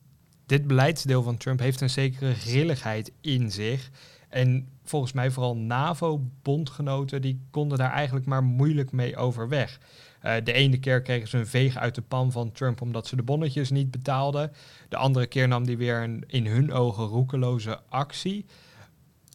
Dit 0.47 0.67
beleidsdeel 0.67 1.23
van 1.23 1.37
Trump 1.37 1.61
heeft 1.61 1.81
een 1.81 1.91
zekere 1.91 2.35
grilligheid 2.35 3.13
in 3.21 3.51
zich. 3.51 3.91
En 4.35 4.69
volgens 4.85 5.13
mij 5.13 5.31
vooral 5.31 5.57
NAVO-bondgenoten, 5.57 7.23
die 7.23 7.41
konden 7.51 7.79
daar 7.79 7.91
eigenlijk 7.91 8.27
maar 8.27 8.43
moeilijk 8.43 8.93
mee 8.93 9.17
overweg. 9.17 9.81
Uh, 10.23 10.35
de 10.45 10.53
ene 10.53 10.79
keer 10.79 11.03
kregen 11.03 11.29
ze 11.29 11.39
een 11.39 11.47
veeg 11.47 11.77
uit 11.77 11.95
de 11.95 12.03
pan 12.03 12.33
van 12.33 12.53
Trump 12.53 12.81
omdat 12.81 13.07
ze 13.07 13.17
de 13.17 13.23
bonnetjes 13.23 13.71
niet 13.71 13.91
betaalden. 13.91 14.53
De 14.89 14.97
andere 14.97 15.27
keer 15.27 15.49
nam 15.49 15.67
die 15.67 15.77
weer 15.77 16.03
een 16.03 16.25
in 16.27 16.47
hun 16.47 16.73
ogen 16.73 17.05
roekeloze 17.05 17.81
actie. 17.89 18.47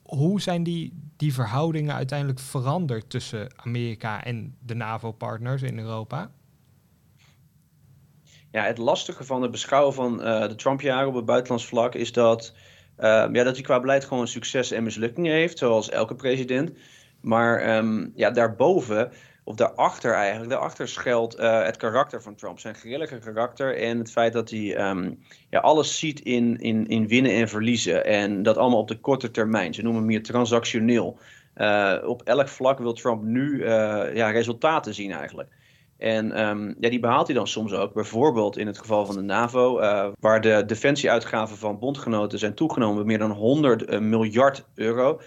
Hoe 0.04 0.42
zijn 0.42 0.64
die, 0.64 0.94
die 1.18 1.34
verhoudingen 1.34 1.96
uiteindelijk 1.96 2.40
veranderd 2.40 3.10
tussen 3.10 3.48
Amerika 3.56 4.24
en 4.24 4.56
de 4.66 4.76
NAVO-partners 4.76 5.62
in 5.62 5.80
Europa? 5.80 6.32
Ja, 8.52 8.64
het 8.64 8.78
lastige 8.78 9.24
van 9.24 9.42
het 9.42 9.52
beschouwen 9.52 9.94
van 9.94 10.14
uh, 10.14 10.48
de 10.48 10.56
Trump-jaren 10.56 11.08
op 11.08 11.16
het 11.16 11.26
buitenlands 11.26 11.66
vlak 11.66 11.96
is 11.96 12.12
dat 12.12 12.54
ja, 13.02 13.44
dat 13.44 13.56
hij 13.56 13.64
qua 13.64 13.80
beleid 13.80 14.06
gewoon 14.06 14.28
succes 14.28 14.72
en 14.72 14.84
mislukkingen 14.84 15.34
heeft, 15.34 15.58
zoals 15.58 15.90
elke 15.90 16.16
president. 16.16 16.72
Maar 17.22 17.78
um, 17.78 18.12
ja, 18.16 18.32
daarboven, 18.32 19.12
of 19.44 19.56
daarachter 19.56 20.14
eigenlijk, 20.14 20.52
daarachter 20.52 20.88
schuilt 20.88 21.40
uh, 21.40 21.64
het 21.64 21.78
karakter 21.78 22.22
van 22.22 22.36
Trump. 22.36 22.60
Zijn 22.60 22.76
grillige 22.76 23.18
karakter 23.18 23.78
en 23.78 23.98
het 23.98 24.12
feit 24.12 24.34
dat 24.34 24.50
hij 24.50 24.90
um, 24.90 25.20
ja, 25.50 25.60
alles 25.60 26.00
ziet 26.00 26.20
in, 26.20 26.58
in, 26.60 26.88
in 26.88 27.08
winnen 27.08 27.32
en 27.32 27.50
verliezen. 27.50 28.06
En 28.06 28.44
dat 28.44 28.58
allemaal 28.58 28.80
op 28.80 28.88
de 28.88 29.00
korte 29.00 29.32
termijn. 29.32 29.74
Ze 29.74 29.82
noemen 29.82 30.02
hem 30.02 30.10
meer 30.10 30.24
transactioneel. 30.24 31.18
Uh, 31.58 31.96
op 32.06 32.22
elk 32.24 32.48
vlak 32.48 32.80
wil 32.80 32.94
Trump 32.94 33.24
nu 33.24 33.52
uh, 33.52 33.68
ja, 34.16 34.30
resultaten 34.30 34.94
zien 34.94 35.12
eigenlijk. 35.12 35.50
En 36.00 36.48
um, 36.48 36.76
ja, 36.80 36.90
die 36.90 37.00
behaalt 37.00 37.28
hij 37.28 37.36
dan 37.36 37.48
soms 37.48 37.74
ook. 37.74 37.94
Bijvoorbeeld 37.94 38.58
in 38.58 38.68
het 38.68 38.78
geval 38.78 39.06
van 39.06 39.16
de 39.16 39.22
NAVO, 39.22 39.80
uh, 39.80 40.08
waar 40.20 40.42
de 40.42 40.64
defensieuitgaven 40.66 41.58
van 41.58 41.80
bondgenoten 41.80 42.40
zijn 42.40 42.54
toegenomen 42.54 42.98
met 42.98 43.06
meer 43.06 43.18
dan 43.18 43.32
100 43.32 43.82
uh, 43.82 43.96
eh, 43.96 44.02
miljard 44.02 44.66
euro. 44.76 45.22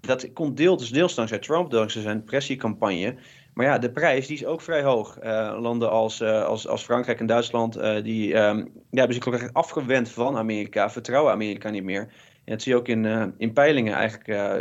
Dat 0.00 0.32
komt 0.32 0.56
deels, 0.56 0.90
deels 0.90 1.14
dankzij 1.14 1.38
Trump, 1.38 1.70
dankzij 1.70 2.02
zijn 2.02 2.24
pressiecampagne. 2.24 3.14
Maar 3.54 3.66
ja, 3.66 3.78
de 3.78 3.90
prijs 3.90 4.26
die 4.26 4.36
is 4.36 4.44
ook 4.44 4.60
vrij 4.60 4.82
hoog. 4.82 5.18
Uh, 5.22 5.56
landen 5.60 5.90
als, 5.90 6.22
als, 6.22 6.68
als 6.68 6.82
Frankrijk 6.82 7.20
en 7.20 7.26
Duitsland 7.26 7.80
die, 8.02 8.34
um, 8.34 8.58
ja, 8.90 8.98
hebben 8.98 9.14
zich 9.14 9.52
afgewend 9.52 10.10
van 10.10 10.36
Amerika, 10.36 10.90
vertrouwen 10.90 11.32
Amerika 11.32 11.70
niet 11.70 11.84
meer. 11.84 12.00
En 12.44 12.52
dat 12.52 12.62
zie 12.62 12.72
je 12.72 12.78
ook 12.78 12.88
in, 12.88 13.34
in 13.38 13.52
peilingen 13.52 13.94
eigenlijk 13.94 14.58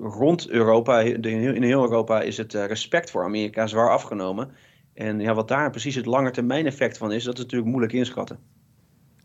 rond 0.00 0.48
Europa. 0.48 1.00
In 1.00 1.62
heel 1.62 1.82
Europa 1.82 2.20
is 2.20 2.36
het 2.36 2.52
respect 2.52 3.10
voor 3.10 3.24
Amerika 3.24 3.66
zwaar 3.66 3.90
afgenomen. 3.90 4.50
En 4.98 5.20
ja, 5.20 5.34
wat 5.34 5.48
daar 5.48 5.70
precies 5.70 5.94
het 5.94 6.06
langetermijn 6.06 6.66
effect 6.66 6.98
van 6.98 7.12
is, 7.12 7.24
dat 7.24 7.34
is 7.34 7.42
natuurlijk 7.42 7.70
moeilijk 7.70 7.92
inschatten. 7.92 8.38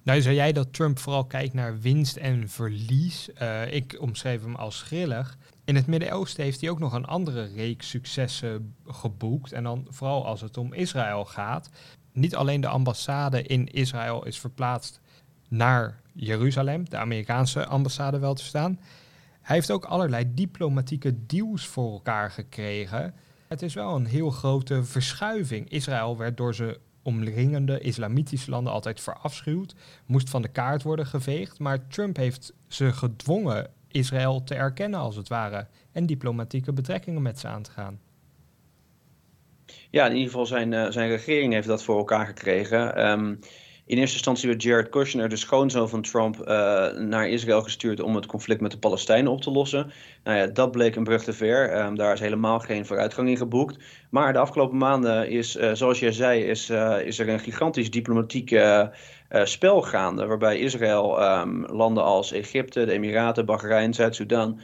Nou, 0.03 0.21
zei 0.21 0.35
jij 0.35 0.51
dat 0.51 0.73
Trump 0.73 0.99
vooral 0.99 1.25
kijkt 1.25 1.53
naar 1.53 1.79
winst 1.79 2.15
en 2.15 2.49
verlies. 2.49 3.29
Uh, 3.41 3.73
ik 3.73 3.97
omschreef 3.99 4.41
hem 4.41 4.55
als 4.55 4.81
grillig. 4.81 5.37
In 5.65 5.75
het 5.75 5.87
Midden-Oosten 5.87 6.43
heeft 6.43 6.61
hij 6.61 6.69
ook 6.69 6.79
nog 6.79 6.93
een 6.93 7.05
andere 7.05 7.43
reeks 7.43 7.89
successen 7.89 8.75
geboekt. 8.85 9.51
En 9.51 9.63
dan 9.63 9.87
vooral 9.89 10.25
als 10.25 10.41
het 10.41 10.57
om 10.57 10.73
Israël 10.73 11.25
gaat. 11.25 11.69
Niet 12.11 12.35
alleen 12.35 12.61
de 12.61 12.67
ambassade 12.67 13.41
in 13.41 13.67
Israël 13.67 14.25
is 14.25 14.39
verplaatst 14.39 15.01
naar 15.49 15.99
Jeruzalem, 16.13 16.89
de 16.89 16.97
Amerikaanse 16.97 17.65
ambassade 17.65 18.19
wel 18.19 18.33
te 18.33 18.43
staan. 18.43 18.79
Hij 19.41 19.55
heeft 19.55 19.71
ook 19.71 19.85
allerlei 19.85 20.33
diplomatieke 20.33 21.25
deals 21.25 21.67
voor 21.67 21.91
elkaar 21.91 22.31
gekregen 22.31 23.13
Het 23.53 23.62
is 23.62 23.74
wel 23.74 23.95
een 23.95 24.05
heel 24.05 24.29
grote 24.29 24.83
verschuiving. 24.83 25.69
Israël 25.69 26.17
werd 26.17 26.38
door 26.38 26.53
zijn 26.53 26.75
omringende 27.03 27.79
islamitische 27.79 28.50
landen 28.50 28.74
altijd 28.74 29.01
verafschuwd, 29.01 29.75
moest 30.05 30.29
van 30.29 30.41
de 30.41 30.48
kaart 30.48 30.83
worden 30.83 31.05
geveegd, 31.05 31.60
maar 31.60 31.88
Trump 31.88 32.17
heeft 32.17 32.53
ze 32.67 32.91
gedwongen 32.93 33.69
Israël 33.88 34.43
te 34.43 34.55
erkennen 34.55 35.00
als 35.00 35.15
het 35.15 35.27
ware 35.27 35.67
en 35.91 36.05
diplomatieke 36.05 36.74
betrekkingen 36.74 37.22
met 37.22 37.39
ze 37.39 37.48
aan 37.48 37.62
te 37.62 37.72
gaan. 37.72 38.00
Ja, 39.89 40.05
in 40.05 40.12
ieder 40.12 40.29
geval 40.29 40.45
zijn, 40.45 40.72
uh, 40.72 40.89
zijn 40.89 41.10
regering 41.10 41.53
heeft 41.53 41.67
dat 41.67 41.83
voor 41.83 41.98
elkaar 41.98 42.25
gekregen. 42.25 43.10
Um, 43.10 43.39
in 43.85 43.97
eerste 43.97 44.15
instantie 44.15 44.49
werd 44.49 44.63
Jared 44.63 44.89
Kushner, 44.89 45.29
de 45.29 45.35
schoonzoon 45.35 45.89
van 45.89 46.01
Trump, 46.01 46.39
uh, 46.39 46.45
naar 46.91 47.29
Israël 47.29 47.61
gestuurd 47.61 47.99
om 47.99 48.15
het 48.15 48.25
conflict 48.25 48.61
met 48.61 48.71
de 48.71 48.77
Palestijnen 48.77 49.31
op 49.31 49.41
te 49.41 49.51
lossen. 49.51 49.91
Nou 50.23 50.37
ja, 50.37 50.47
dat 50.47 50.71
bleek 50.71 50.95
een 50.95 51.03
brug 51.03 51.23
te 51.23 51.33
ver. 51.33 51.85
Um, 51.85 51.95
daar 51.95 52.13
is 52.13 52.19
helemaal 52.19 52.59
geen 52.59 52.85
vooruitgang 52.85 53.29
in 53.29 53.37
geboekt. 53.37 53.83
Maar 54.09 54.33
de 54.33 54.39
afgelopen 54.39 54.77
maanden 54.77 55.29
is, 55.29 55.55
uh, 55.55 55.71
zoals 55.73 55.99
jij 55.99 56.11
zei, 56.11 56.43
is, 56.43 56.69
uh, 56.69 56.97
is 57.05 57.19
er 57.19 57.29
een 57.29 57.39
gigantisch 57.39 57.91
diplomatiek 57.91 58.59
spel 59.43 59.81
gaande. 59.81 60.25
Waarbij 60.25 60.59
Israël 60.59 61.23
um, 61.39 61.65
landen 61.65 62.03
als 62.03 62.31
Egypte, 62.31 62.85
de 62.85 62.91
Emiraten, 62.91 63.45
Bahrein, 63.45 63.93
Zuid-Soedan 63.93 64.59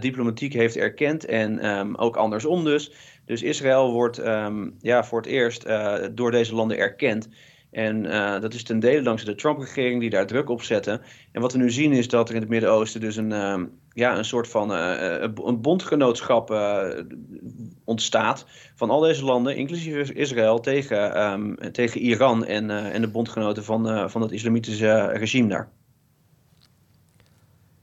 diplomatiek 0.00 0.52
heeft 0.52 0.76
erkend. 0.76 1.24
En 1.24 1.68
um, 1.78 1.96
ook 1.96 2.16
andersom 2.16 2.64
dus. 2.64 2.92
Dus 3.26 3.42
Israël 3.42 3.92
wordt 3.92 4.16
ja, 4.80 5.04
voor 5.04 5.20
het 5.20 5.30
eerst 5.30 5.66
door 6.12 6.30
deze 6.30 6.54
landen 6.54 6.78
erkend. 6.78 7.28
En 7.70 8.04
uh, 8.04 8.40
dat 8.40 8.54
is 8.54 8.62
ten 8.62 8.80
dele 8.80 9.02
dankzij 9.02 9.28
de 9.28 9.40
Trump-regering 9.40 10.00
die 10.00 10.10
daar 10.10 10.26
druk 10.26 10.48
op 10.48 10.62
zette. 10.62 11.00
En 11.32 11.40
wat 11.40 11.52
we 11.52 11.58
nu 11.58 11.70
zien 11.70 11.92
is 11.92 12.08
dat 12.08 12.28
er 12.28 12.34
in 12.34 12.40
het 12.40 12.50
Midden-Oosten 12.50 13.00
dus 13.00 13.16
een, 13.16 13.30
uh, 13.30 13.62
ja, 13.92 14.18
een 14.18 14.24
soort 14.24 14.48
van 14.48 14.72
uh, 14.72 15.24
een 15.44 15.60
bondgenootschap 15.60 16.50
ontstaat 17.84 18.46
van 18.74 18.90
al 18.90 19.00
deze 19.00 19.24
landen, 19.24 19.56
inclusief 19.56 20.10
Israël, 20.10 20.60
tegen, 20.60 21.22
um, 21.22 21.72
tegen 21.72 22.00
Iran 22.00 22.44
en, 22.44 22.70
en 22.70 23.00
de 23.00 23.08
bondgenoten 23.08 23.64
van, 23.64 24.10
van 24.10 24.22
het 24.22 24.30
islamitische 24.30 25.06
regime 25.06 25.48
daar. 25.48 25.70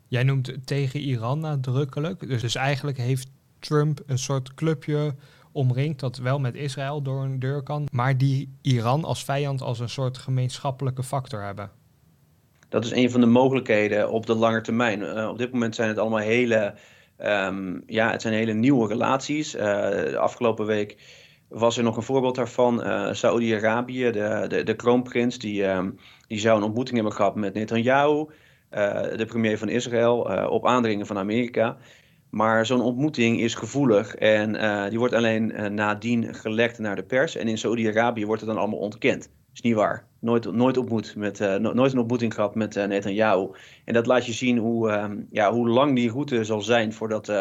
Jij 0.07 0.23
noemt 0.23 0.67
tegen 0.67 0.99
Iran 0.99 1.39
nadrukkelijk. 1.39 2.27
Dus, 2.27 2.41
dus 2.41 2.55
eigenlijk 2.55 2.97
heeft 2.97 3.29
Trump 3.59 3.99
een 4.05 4.17
soort 4.17 4.53
clubje 4.53 5.15
omringt 5.57 5.99
dat 5.99 6.17
wel 6.17 6.39
met 6.39 6.55
Israël 6.55 7.01
door 7.01 7.23
een 7.23 7.39
deur 7.39 7.63
kan, 7.63 7.87
maar 7.91 8.17
die 8.17 8.57
Iran 8.61 9.03
als 9.03 9.23
vijand 9.23 9.61
als 9.61 9.79
een 9.79 9.89
soort 9.89 10.17
gemeenschappelijke 10.17 11.03
factor 11.03 11.43
hebben. 11.43 11.69
Dat 12.69 12.85
is 12.85 12.91
een 12.91 13.11
van 13.11 13.21
de 13.21 13.27
mogelijkheden 13.27 14.09
op 14.09 14.25
de 14.25 14.35
lange 14.35 14.61
termijn. 14.61 15.01
Uh, 15.01 15.29
op 15.29 15.37
dit 15.37 15.51
moment 15.51 15.75
zijn 15.75 15.89
het 15.89 15.97
allemaal 15.97 16.19
hele, 16.19 16.73
um, 17.19 17.83
ja, 17.85 18.11
het 18.11 18.21
zijn 18.21 18.33
hele 18.33 18.53
nieuwe 18.53 18.87
relaties. 18.87 19.55
Uh, 19.55 19.61
de 19.89 20.17
afgelopen 20.17 20.65
week 20.65 20.97
was 21.47 21.77
er 21.77 21.83
nog 21.83 21.97
een 21.97 22.03
voorbeeld 22.03 22.35
daarvan. 22.35 22.87
Uh, 22.87 23.13
Saoedi-Arabië, 23.13 24.11
de, 24.11 24.45
de, 24.47 24.63
de 24.63 24.75
kroonprins, 24.75 25.39
die, 25.39 25.63
um, 25.63 25.99
die 26.27 26.39
zou 26.39 26.57
een 26.57 26.63
ontmoeting 26.63 26.95
hebben 26.95 27.15
gehad 27.15 27.35
met 27.35 27.53
Netanyahu, 27.53 28.25
de 29.15 29.25
premier 29.27 29.57
van 29.57 29.69
Israël, 29.69 30.17
op 30.49 30.65
aandringen 30.65 31.05
van 31.05 31.17
Amerika. 31.17 31.77
Maar 32.29 32.65
zo'n 32.65 32.81
ontmoeting 32.81 33.39
is 33.39 33.55
gevoelig 33.55 34.15
en 34.15 34.55
uh, 34.55 34.89
die 34.89 34.99
wordt 34.99 35.13
alleen 35.13 35.51
uh, 35.51 35.65
nadien 35.65 36.33
gelekt 36.33 36.79
naar 36.79 36.95
de 36.95 37.03
pers. 37.03 37.35
En 37.35 37.47
in 37.47 37.57
Saoedi-Arabië 37.57 38.25
wordt 38.25 38.41
het 38.41 38.49
dan 38.49 38.59
allemaal 38.59 38.79
ontkend. 38.79 39.29
Is 39.53 39.61
niet 39.61 39.75
waar. 39.75 40.05
Nooit, 40.19 40.51
nooit, 40.51 40.77
ontmoet 40.77 41.15
met, 41.15 41.39
no 41.39 41.73
nooit 41.73 41.91
een 41.91 41.99
ontmoeting 41.99 42.33
gehad 42.33 42.55
met 42.55 42.75
Netanyahu. 42.75 43.47
En 43.85 43.93
dat 43.93 44.05
laat 44.05 44.25
je 44.25 44.31
zien 44.31 44.57
hoe, 44.57 44.91
ehm, 44.91 45.17
ja, 45.31 45.51
hoe 45.51 45.69
lang 45.69 45.95
die 45.95 46.11
route 46.11 46.43
zal 46.43 46.61
zijn 46.61 46.93
voordat 46.93 47.31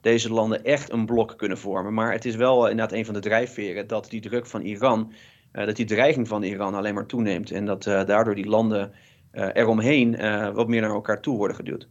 deze 0.00 0.32
landen 0.32 0.64
echt 0.64 0.92
een 0.92 1.06
blok 1.06 1.34
kunnen 1.36 1.58
vormen. 1.58 1.94
Maar 1.94 2.12
het 2.12 2.24
is 2.24 2.36
wel 2.36 2.68
inderdaad 2.68 2.98
een 2.98 3.04
van 3.04 3.14
de 3.14 3.20
drijfveren 3.20 3.86
dat 3.86 4.10
die 4.10 4.20
druk 4.20 4.46
van 4.46 4.60
Iran, 4.60 5.12
dat 5.52 5.76
die 5.76 5.86
dreiging 5.86 6.28
van 6.28 6.42
Iran 6.42 6.74
alleen 6.74 6.94
maar 6.94 7.06
toeneemt. 7.06 7.50
En 7.50 7.66
dat 7.66 7.82
daardoor 7.82 8.34
die 8.34 8.48
landen 8.48 8.92
eromheen 9.32 10.16
wat 10.54 10.68
meer 10.68 10.80
naar 10.80 10.90
elkaar 10.90 11.20
toe 11.20 11.36
worden 11.36 11.56
geduwd. 11.56 11.88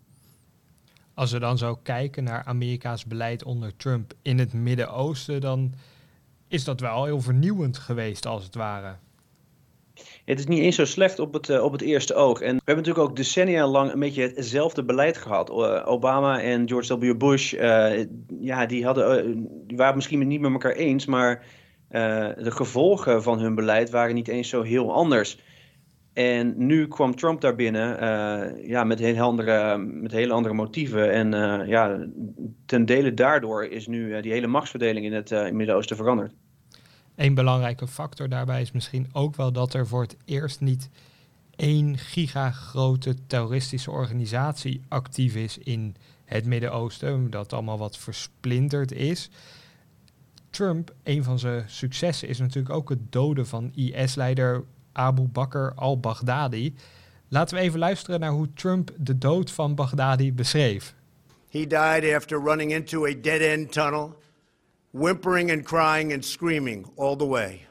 Als 1.13 1.31
we 1.31 1.39
dan 1.39 1.57
zo 1.57 1.75
kijken 1.83 2.23
naar 2.23 2.43
Amerika's 2.45 3.05
beleid 3.05 3.43
onder 3.43 3.75
Trump 3.75 4.13
in 4.21 4.39
het 4.39 4.53
Midden-Oosten, 4.53 5.41
dan 5.41 5.73
is 6.47 6.63
dat 6.63 6.79
wel 6.79 7.05
heel 7.05 7.21
vernieuwend 7.21 7.77
geweest, 7.77 8.25
als 8.25 8.43
het 8.43 8.55
ware. 8.55 8.95
Het 10.25 10.39
is 10.39 10.45
niet 10.45 10.59
eens 10.59 10.75
zo 10.75 10.85
slecht 10.85 11.19
op 11.19 11.33
het, 11.33 11.49
uh, 11.49 11.63
op 11.63 11.71
het 11.71 11.81
eerste 11.81 12.13
oog. 12.13 12.41
En 12.41 12.55
we 12.55 12.61
hebben 12.65 12.83
natuurlijk 12.83 13.09
ook 13.09 13.15
decennia 13.15 13.67
lang 13.67 13.91
een 13.91 13.99
beetje 13.99 14.31
hetzelfde 14.35 14.83
beleid 14.83 15.17
gehad. 15.17 15.49
Uh, 15.49 15.81
Obama 15.85 16.41
en 16.41 16.67
George 16.67 16.97
W. 16.97 17.17
Bush, 17.17 17.53
uh, 17.53 18.05
ja, 18.39 18.65
die, 18.65 18.85
hadden, 18.85 19.47
die 19.67 19.77
waren 19.77 19.95
misschien 19.95 20.27
niet 20.27 20.41
met 20.41 20.51
elkaar 20.51 20.71
eens, 20.71 21.05
maar 21.05 21.45
de 22.37 22.51
gevolgen 22.51 23.23
van 23.23 23.39
hun 23.39 23.55
beleid 23.55 23.89
waren 23.89 24.15
niet 24.15 24.27
eens 24.27 24.49
zo 24.49 24.61
heel 24.61 24.93
anders. 24.93 25.39
En 26.13 26.53
nu 26.57 26.87
kwam 26.87 27.15
Trump 27.15 27.41
daar 27.41 27.55
binnen 27.55 28.03
uh, 28.03 28.67
ja, 28.67 28.83
met, 28.83 28.99
heel 28.99 29.23
andere, 29.23 29.77
met 29.77 30.11
hele 30.11 30.33
andere 30.33 30.53
motieven. 30.53 31.11
En 31.11 31.33
uh, 31.33 31.67
ja, 31.67 32.07
ten 32.65 32.85
dele 32.85 33.13
daardoor 33.13 33.65
is 33.65 33.87
nu 33.87 34.15
uh, 34.15 34.21
die 34.21 34.31
hele 34.31 34.47
machtsverdeling 34.47 35.05
in 35.05 35.13
het 35.13 35.53
Midden-Oosten 35.53 35.95
veranderd. 35.95 36.33
Een 37.15 37.33
belangrijke 37.33 37.87
factor 37.87 38.29
daarbij 38.29 38.61
is 38.61 38.71
misschien 38.71 39.07
ook 39.13 39.35
wel 39.35 39.51
dat 39.51 39.73
er 39.73 39.87
voor 39.87 40.01
het 40.01 40.17
eerst 40.25 40.61
niet 40.61 40.89
één 41.55 41.97
gigagrote 41.97 43.15
terroristische 43.27 43.91
organisatie 43.91 44.81
actief 44.87 45.35
is 45.35 45.57
in 45.57 45.95
het 46.25 46.45
Midden-Oosten. 46.45 47.29
Dat 47.29 47.53
allemaal 47.53 47.77
wat 47.77 47.97
versplinterd 47.97 48.91
is. 48.91 49.29
Trump, 50.49 50.93
een 51.03 51.23
van 51.23 51.39
zijn 51.39 51.69
successen 51.69 52.27
is 52.27 52.39
natuurlijk 52.39 52.75
ook 52.75 52.89
het 52.89 53.11
doden 53.11 53.47
van 53.47 53.71
IS-leider 53.75 54.63
Abu 54.91 55.27
Bakr 55.27 55.73
al-Baghdadi. 55.75 56.75
Laten 57.27 57.57
we 57.57 57.63
even 57.63 57.79
luisteren 57.79 58.19
naar 58.19 58.31
hoe 58.31 58.53
Trump 58.53 58.91
de 58.97 59.17
dood 59.17 59.51
van 59.51 59.75
Baghdadi 59.75 60.33
beschreef. 60.33 60.95
He 61.49 61.67
died 61.67 62.13
after 62.15 62.43
running 62.43 62.71
into 62.71 63.05
a 63.05 63.13
dead-end 63.21 63.71
tunnel, 63.71 64.15
whimpering 64.91 65.51
and 65.51 65.63
crying 65.63 66.13
and 66.13 66.25
screaming 66.25 66.87
all 66.95 67.15
the 67.15 67.27
way. 67.27 67.67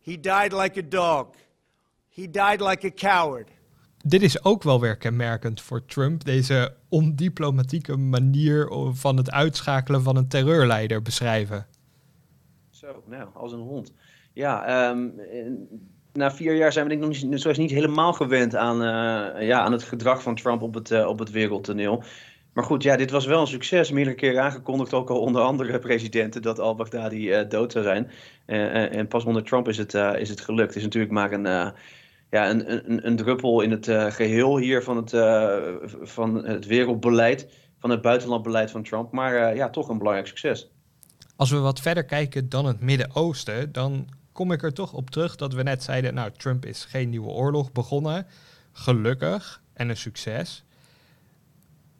He 0.00 0.20
died 0.20 0.52
like 0.52 0.78
a 0.78 0.88
dog. 0.88 1.26
He 2.08 2.30
died 2.30 2.60
like 2.60 2.86
a 2.86 2.90
coward. 2.90 3.48
Dit 4.04 4.22
is 4.22 4.44
ook 4.44 4.62
wel 4.62 4.80
weer 4.80 4.96
kenmerkend 4.96 5.60
voor 5.60 5.84
Trump, 5.84 6.24
deze 6.24 6.74
ondiplomatieke 6.88 7.96
manier 7.96 8.68
van 8.92 9.16
het 9.16 9.30
uitschakelen 9.30 10.02
van 10.02 10.16
een 10.16 10.28
terreurleider 10.28 11.02
beschrijven. 11.02 11.66
Zo, 12.70 13.02
nou, 13.06 13.28
als 13.34 13.52
een 13.52 13.60
hond. 13.60 13.92
Ja, 14.32 14.88
um, 14.90 15.14
na 16.16 16.30
vier 16.30 16.54
jaar 16.54 16.72
zijn 16.72 16.84
we 16.84 16.90
denk 16.90 17.14
ik 17.14 17.22
nog 17.22 17.44
niet, 17.44 17.56
niet 17.56 17.70
helemaal 17.70 18.12
gewend 18.12 18.56
aan, 18.56 18.82
uh, 18.82 19.46
ja, 19.46 19.60
aan 19.60 19.72
het 19.72 19.82
gedrag 19.82 20.22
van 20.22 20.34
Trump 20.34 20.62
op 20.62 20.74
het, 20.74 20.90
uh, 20.90 21.06
op 21.06 21.18
het 21.18 21.30
wereldtoneel. 21.30 22.02
Maar 22.52 22.64
goed, 22.64 22.82
ja, 22.82 22.96
dit 22.96 23.10
was 23.10 23.26
wel 23.26 23.40
een 23.40 23.46
succes. 23.46 23.90
Meerdere 23.90 24.16
keren 24.16 24.42
aangekondigd, 24.42 24.94
ook 24.94 25.10
al 25.10 25.20
onder 25.20 25.42
andere 25.42 25.78
presidenten, 25.88 26.42
dat 26.42 26.58
al-Baghdadi 26.58 27.30
uh, 27.30 27.48
dood 27.48 27.72
zou 27.72 27.84
zijn. 27.84 28.10
en 28.90 29.08
pas 29.08 29.24
onder 29.24 29.44
Trump 29.44 29.68
is 29.68 29.76
het, 29.76 29.94
is 29.94 30.28
het 30.28 30.40
gelukt. 30.40 30.68
Het 30.68 30.76
is 30.76 30.82
natuurlijk 30.82 31.12
maar 31.12 31.32
een, 31.32 31.72
ja, 32.30 32.50
een, 32.50 32.72
een, 32.72 33.06
een 33.06 33.16
druppel 33.16 33.60
in 33.60 33.70
het 33.70 33.86
geheel 34.14 34.58
hier 34.58 34.82
van 34.82 34.96
het, 34.96 35.10
van 36.02 36.44
het 36.44 36.66
wereldbeleid, 36.66 37.48
van 37.78 37.90
het 37.90 38.00
buitenlandbeleid 38.00 38.70
van 38.70 38.82
Trump. 38.82 39.12
Maar 39.12 39.56
ja, 39.56 39.70
toch 39.70 39.88
een 39.88 39.98
belangrijk 39.98 40.28
succes. 40.28 40.70
Als 41.36 41.50
we 41.50 41.58
wat 41.58 41.80
verder 41.80 42.04
kijken 42.04 42.48
dan 42.48 42.66
het 42.66 42.80
Midden-Oosten, 42.80 43.72
dan 43.72 44.08
kom 44.36 44.52
ik 44.52 44.62
er 44.62 44.72
toch 44.72 44.92
op 44.92 45.10
terug 45.10 45.36
dat 45.36 45.52
we 45.52 45.62
net 45.62 45.82
zeiden, 45.82 46.14
nou, 46.14 46.30
Trump 46.36 46.64
is 46.66 46.84
geen 46.84 47.08
nieuwe 47.08 47.28
oorlog 47.28 47.72
begonnen. 47.72 48.26
Gelukkig 48.72 49.62
en 49.72 49.88
een 49.88 49.96
succes. 49.96 50.64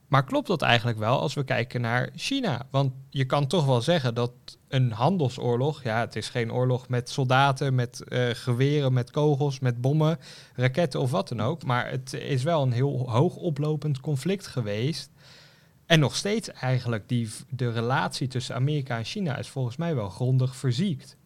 Maar 0.08 0.24
klopt 0.24 0.46
dat 0.46 0.62
eigenlijk 0.62 0.98
wel 0.98 1.20
als 1.20 1.34
we 1.34 1.44
kijken 1.44 1.80
naar 1.80 2.10
China? 2.14 2.66
Want 2.70 2.92
je 3.10 3.24
kan 3.24 3.46
toch 3.46 3.64
wel 3.66 3.80
zeggen 3.80 4.14
dat 4.14 4.32
een 4.68 4.92
handelsoorlog, 4.92 5.82
ja, 5.82 6.00
het 6.00 6.16
is 6.16 6.28
geen 6.28 6.52
oorlog 6.52 6.88
met 6.88 7.08
soldaten, 7.10 7.74
met 7.74 8.02
uh, 8.08 8.28
geweren, 8.32 8.92
met 8.92 9.10
kogels, 9.10 9.58
met 9.58 9.80
bommen, 9.80 10.18
raketten 10.54 11.00
of 11.00 11.10
wat 11.10 11.28
dan 11.28 11.40
ook. 11.40 11.64
Maar 11.64 11.90
het 11.90 12.12
is 12.12 12.42
wel 12.42 12.62
een 12.62 12.72
heel 12.72 13.10
hoog 13.10 13.36
oplopend 13.36 14.00
conflict 14.00 14.46
geweest. 14.46 15.10
En 15.86 16.00
nog 16.00 16.16
steeds 16.16 16.50
eigenlijk, 16.50 17.08
die, 17.08 17.30
de 17.50 17.70
relatie 17.70 18.28
tussen 18.28 18.54
Amerika 18.54 18.98
en 18.98 19.04
China 19.04 19.36
is 19.36 19.48
volgens 19.48 19.76
mij 19.76 19.94
wel 19.94 20.08
grondig 20.08 20.56
verziekt. 20.56 21.16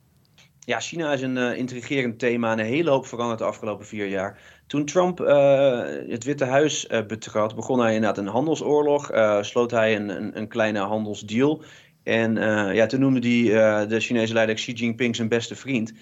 Ja, 0.70 0.80
China 0.80 1.12
is 1.12 1.22
een 1.22 1.36
uh, 1.36 1.56
intrigerend 1.56 2.18
thema 2.18 2.52
en 2.52 2.58
een 2.58 2.64
hele 2.64 2.90
hoop 2.90 3.06
veranderd 3.06 3.38
de 3.38 3.44
afgelopen 3.44 3.86
vier 3.86 4.06
jaar. 4.06 4.38
Toen 4.66 4.84
Trump 4.84 5.20
uh, 5.20 5.82
het 6.08 6.24
Witte 6.24 6.44
Huis 6.44 6.86
uh, 6.90 7.06
betrad, 7.06 7.54
begon 7.54 7.80
hij 7.80 7.94
inderdaad 7.94 8.18
een 8.18 8.26
handelsoorlog. 8.26 9.10
sloot 9.40 9.70
hij 9.70 9.96
een, 9.96 10.08
een, 10.08 10.38
een, 10.38 10.48
kleine 10.48 10.78
handelsdeal. 10.78 11.62
En 12.02 12.34
ja, 12.74 12.86
toen 12.86 13.00
noemde 13.00 13.28
hij 13.28 13.86
de 13.86 14.00
Chinese 14.00 14.32
leider 14.32 14.54
Xi 14.54 14.72
Jinping 14.72 15.16
zijn 15.16 15.28
beste 15.28 15.54
vriend. 15.54 15.92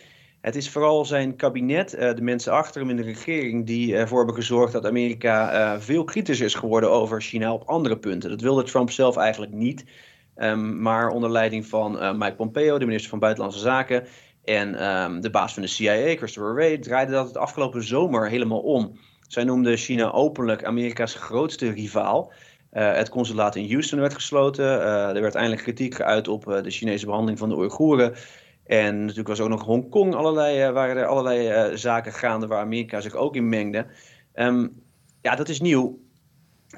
Het 0.40 0.56
is 0.56 0.70
vooral 0.70 1.04
zijn 1.04 1.36
kabinet, 1.36 1.90
de 1.90 2.22
mensen 2.22 2.52
achter 2.52 2.80
hem 2.80 2.90
in 2.90 2.96
de 2.96 3.02
regering, 3.02 3.66
die 3.66 3.96
ervoor 3.96 4.18
hebben 4.18 4.36
gezorgd 4.36 4.72
dat 4.72 4.86
Amerika 4.86 5.80
veel 5.80 6.04
kritischer 6.04 6.46
is 6.46 6.54
geworden 6.54 6.90
over 6.90 7.22
China 7.22 7.52
op 7.52 7.68
andere 7.68 7.98
punten. 7.98 8.30
Dat 8.30 8.40
wilde 8.40 8.62
Trump 8.62 8.90
zelf 8.90 9.16
eigenlijk 9.16 9.52
niet. 9.52 9.84
Ehm, 10.34 10.82
maar 10.82 11.08
onder 11.08 11.30
leiding 11.30 11.66
van 11.66 12.18
Mike 12.18 12.34
Pompeo, 12.34 12.78
de 12.78 12.84
minister 12.84 13.10
van 13.10 13.18
Buitenlandse 13.18 13.60
Zaken, 13.60 14.04
en 14.48 14.74
ehm, 14.74 15.20
de 15.20 15.30
baas 15.30 15.52
van 15.52 15.62
de 15.62 15.68
CIA, 15.68 16.16
Christopher 16.16 16.54
Wray, 16.54 16.78
draaide 16.78 17.12
dat 17.12 17.26
het 17.26 17.36
afgelopen 17.36 17.82
zomer 17.82 18.28
helemaal 18.28 18.60
om. 18.60 18.98
Zij 19.26 19.44
noemde 19.44 19.76
China 19.76 20.10
openlijk 20.10 20.64
Amerika's 20.64 21.14
grootste 21.14 21.70
rivaal. 21.70 22.32
Uh, 22.72 22.92
het 22.92 23.08
consulaat 23.08 23.56
in 23.56 23.70
Houston 23.70 24.00
werd 24.00 24.14
gesloten. 24.14 24.64
Uh, 24.64 25.08
er 25.08 25.20
werd 25.20 25.34
eindelijk 25.34 25.62
kritiek 25.62 25.94
geuit 25.94 26.28
op 26.28 26.44
de 26.44 26.70
Chinese 26.70 27.04
behandeling 27.04 27.38
van 27.38 27.48
de 27.48 27.56
Oeigoeren. 27.56 28.14
En 28.66 29.00
natuurlijk 29.00 29.28
was 29.28 29.40
ook 29.40 29.48
nog 29.48 29.64
Hongkong 29.64 30.14
allerlei, 30.14 30.70
waren 30.72 30.96
er 30.96 31.06
allerlei 31.06 31.76
zaken 31.76 32.12
gaande 32.12 32.46
waar 32.46 32.60
Amerika 32.60 33.00
zich 33.00 33.14
ook 33.14 33.36
in 33.36 33.48
mengde. 33.48 33.86
Um, 34.34 34.82
ja, 35.22 35.34
dat 35.34 35.48
is 35.48 35.60
nieuw 35.60 35.98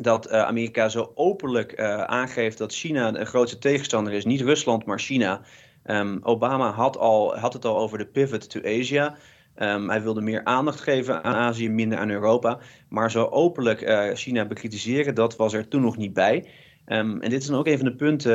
dat 0.00 0.30
Amerika 0.30 0.88
zo 0.88 1.12
openlijk 1.14 1.80
aangeeft 2.06 2.58
dat 2.58 2.74
China 2.74 3.14
een 3.14 3.26
grootste 3.26 3.58
tegenstander 3.58 4.12
is. 4.12 4.24
Niet 4.24 4.40
Rusland, 4.40 4.84
maar 4.84 4.98
China. 4.98 5.40
Um, 5.86 6.20
Obama 6.22 6.70
had, 6.70 6.98
al, 6.98 7.36
had 7.36 7.52
het 7.52 7.64
al 7.64 7.78
over 7.78 7.98
de 7.98 8.06
pivot 8.06 8.50
to 8.50 8.60
Asia. 8.64 9.16
Um, 9.56 9.88
hij 9.88 10.02
wilde 10.02 10.20
meer 10.20 10.44
aandacht 10.44 10.80
geven 10.80 11.24
aan 11.24 11.34
Azië, 11.34 11.68
minder 11.68 11.98
aan 11.98 12.10
Europa. 12.10 12.58
Maar 12.88 13.10
zo 13.10 13.24
openlijk 13.24 13.80
uh, 13.80 14.10
China 14.14 14.44
bekritiseren, 14.44 15.14
dat 15.14 15.36
was 15.36 15.52
er 15.52 15.68
toen 15.68 15.82
nog 15.82 15.96
niet 15.96 16.12
bij. 16.12 16.48
Um, 16.86 17.20
en 17.20 17.30
dit 17.30 17.40
is 17.40 17.46
dan 17.46 17.58
ook 17.58 17.66
een 17.66 17.78
van 17.78 17.86
de 17.86 17.94
punten 17.94 18.32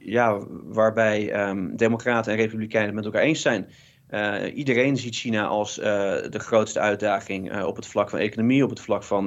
ja, 0.00 0.38
waarbij 0.64 1.32
Democraten 1.76 2.32
en 2.32 2.38
Republikeinen 2.38 2.94
met 2.94 3.04
elkaar 3.04 3.22
eens 3.22 3.42
zijn. 3.42 3.68
Uh, 4.10 4.34
iedereen 4.54 4.96
ziet 4.96 5.14
China 5.14 5.46
als 5.46 5.74
de 5.74 6.38
grootste 6.38 6.80
uitdaging 6.80 7.62
op 7.62 7.76
het 7.76 7.86
vlak 7.86 8.10
van 8.10 8.18
economie, 8.18 8.64
op 8.64 8.70
het 8.70 8.80
vlak 8.80 9.02
van 9.02 9.24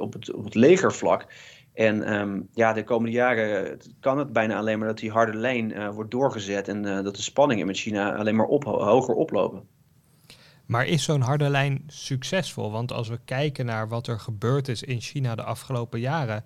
op, 0.00 0.12
het, 0.12 0.32
op 0.32 0.44
het 0.44 0.54
legervlak. 0.54 1.26
En 1.74 2.14
um, 2.14 2.48
ja, 2.52 2.72
de 2.72 2.84
komende 2.84 3.12
jaren 3.12 3.78
kan 4.00 4.18
het 4.18 4.32
bijna 4.32 4.56
alleen 4.56 4.78
maar 4.78 4.88
dat 4.88 4.98
die 4.98 5.10
harde 5.10 5.36
lijn 5.36 5.92
wordt 5.92 6.10
doorgezet 6.10 6.68
en 6.68 6.82
dat 6.82 7.16
de 7.16 7.22
spanningen 7.22 7.66
met 7.66 7.78
China 7.78 8.16
alleen 8.16 8.36
maar 8.36 8.46
hoger 8.46 9.14
oplopen. 9.14 9.62
Maar 10.66 10.86
is 10.86 11.04
zo'n 11.04 11.20
harde 11.20 11.48
lijn 11.48 11.82
succesvol? 11.86 12.70
Want 12.70 12.92
als 12.92 13.08
we 13.08 13.18
kijken 13.24 13.66
naar 13.66 13.88
wat 13.88 14.06
er 14.06 14.20
gebeurd 14.20 14.68
is 14.68 14.82
in 14.82 15.00
China 15.00 15.34
de 15.34 15.42
afgelopen 15.42 16.00
jaren, 16.00 16.44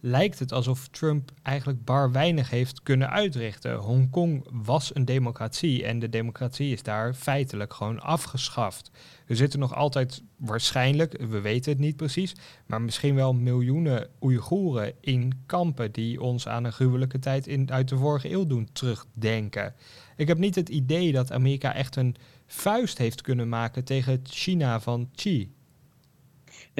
lijkt 0.00 0.38
het 0.38 0.52
alsof 0.52 0.88
Trump 0.88 1.30
eigenlijk 1.42 1.84
bar 1.84 2.12
weinig 2.12 2.50
heeft 2.50 2.82
kunnen 2.82 3.10
uitrichten. 3.10 3.76
Hongkong 3.76 4.46
was 4.50 4.94
een 4.94 5.04
democratie 5.04 5.84
en 5.84 5.98
de 5.98 6.08
democratie 6.08 6.72
is 6.72 6.82
daar 6.82 7.14
feitelijk 7.14 7.74
gewoon 7.74 8.00
afgeschaft. 8.00 8.90
Er 9.26 9.36
zitten 9.36 9.58
nog 9.58 9.74
altijd 9.74 10.22
waarschijnlijk, 10.36 11.16
we 11.28 11.40
weten 11.40 11.72
het 11.72 11.80
niet 11.80 11.96
precies, 11.96 12.34
maar 12.66 12.82
misschien 12.82 13.14
wel 13.14 13.34
miljoenen 13.34 14.08
Oeigoeren 14.20 14.92
in 15.00 15.42
kampen 15.46 15.92
die 15.92 16.20
ons 16.20 16.48
aan 16.48 16.64
een 16.64 16.72
gruwelijke 16.72 17.18
tijd 17.18 17.46
in, 17.46 17.72
uit 17.72 17.88
de 17.88 17.96
vorige 17.96 18.30
eeuw 18.30 18.46
doen 18.46 18.68
terugdenken. 18.72 19.74
Ik 20.16 20.28
heb 20.28 20.38
niet 20.38 20.54
het 20.54 20.68
idee 20.68 21.12
dat 21.12 21.32
Amerika 21.32 21.74
echt 21.74 21.96
een 21.96 22.16
vuist 22.46 22.98
heeft 22.98 23.20
kunnen 23.20 23.48
maken 23.48 23.84
tegen 23.84 24.20
China 24.24 24.80
van 24.80 25.10
Xi 25.14 25.56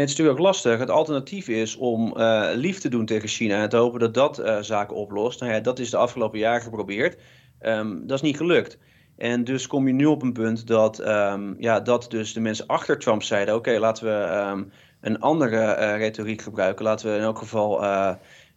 het 0.00 0.08
is 0.08 0.16
natuurlijk 0.16 0.38
ook 0.38 0.52
lastig. 0.52 0.78
Het 0.78 0.90
alternatief 0.90 1.48
is 1.48 1.76
om 1.76 2.14
uh, 2.16 2.48
lief 2.54 2.78
te 2.78 2.88
doen 2.88 3.06
tegen 3.06 3.28
China 3.28 3.62
en 3.62 3.68
te 3.68 3.76
hopen 3.76 4.00
dat 4.00 4.14
dat 4.14 4.40
uh, 4.40 4.58
zaken 4.60 4.96
oplost. 4.96 5.40
Nou 5.40 5.52
ja, 5.52 5.60
dat 5.60 5.78
is 5.78 5.90
de 5.90 5.96
afgelopen 5.96 6.38
jaren 6.38 6.62
geprobeerd. 6.62 7.18
Um, 7.60 8.06
dat 8.06 8.16
is 8.16 8.22
niet 8.22 8.36
gelukt. 8.36 8.78
En 9.16 9.44
dus 9.44 9.66
kom 9.66 9.86
je 9.86 9.92
nu 9.92 10.04
op 10.04 10.22
een 10.22 10.32
punt 10.32 10.66
dat, 10.66 11.06
um, 11.08 11.56
ja, 11.58 11.80
dat 11.80 12.06
dus 12.10 12.32
de 12.32 12.40
mensen 12.40 12.66
achter 12.66 12.98
Trump 12.98 13.22
zeiden: 13.22 13.54
oké, 13.54 13.78
laten 13.78 14.04
we 14.04 14.46
um, 14.50 14.72
een 15.00 15.20
andere 15.20 15.76
uh, 15.78 15.96
retoriek 15.96 16.42
gebruiken. 16.42 16.84
Laten 16.84 17.10
we 17.10 17.16
in 17.16 17.22
elk 17.22 17.38
geval 17.38 17.84